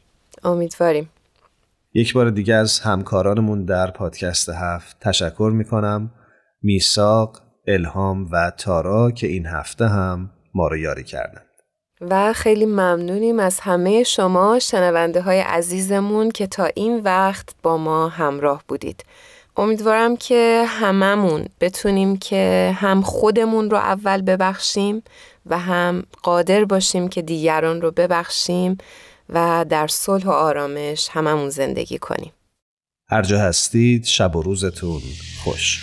امیدواریم. 0.44 1.10
یک 1.94 2.12
بار 2.12 2.30
دیگه 2.30 2.54
از 2.54 2.80
همکارانمون 2.80 3.64
در 3.64 3.90
پادکست 3.90 4.48
هفت 4.48 4.96
تشکر 5.00 5.52
می‌کنم. 5.54 6.10
میساق، 6.62 7.42
الهام 7.66 8.28
و 8.32 8.52
تارا 8.58 9.10
که 9.10 9.26
این 9.26 9.46
هفته 9.46 9.88
هم 9.88 10.30
ما 10.54 10.68
رو 10.68 10.76
یاری 10.76 11.04
کردن. 11.04 11.42
و 12.00 12.32
خیلی 12.32 12.66
ممنونیم 12.66 13.38
از 13.38 13.60
همه 13.60 14.02
شما 14.02 14.58
شنونده 14.58 15.22
های 15.22 15.40
عزیزمون 15.40 16.30
که 16.30 16.46
تا 16.46 16.64
این 16.74 17.00
وقت 17.00 17.54
با 17.62 17.76
ما 17.76 18.08
همراه 18.08 18.64
بودید. 18.68 19.04
امیدوارم 19.56 20.16
که 20.16 20.64
هممون 20.68 21.46
بتونیم 21.60 22.16
که 22.16 22.72
هم 22.76 23.02
خودمون 23.02 23.70
رو 23.70 23.76
اول 23.76 24.22
ببخشیم 24.22 25.02
و 25.46 25.58
هم 25.58 26.02
قادر 26.22 26.64
باشیم 26.64 27.08
که 27.08 27.22
دیگران 27.22 27.80
رو 27.80 27.90
ببخشیم 27.90 28.78
و 29.28 29.66
در 29.68 29.86
صلح 29.86 30.24
و 30.24 30.30
آرامش 30.30 31.08
هممون 31.10 31.50
زندگی 31.50 31.98
کنیم. 31.98 32.32
هر 33.10 33.22
جا 33.22 33.38
هستید 33.38 34.04
شب 34.04 34.36
و 34.36 34.42
روزتون 34.42 35.00
خوش. 35.44 35.82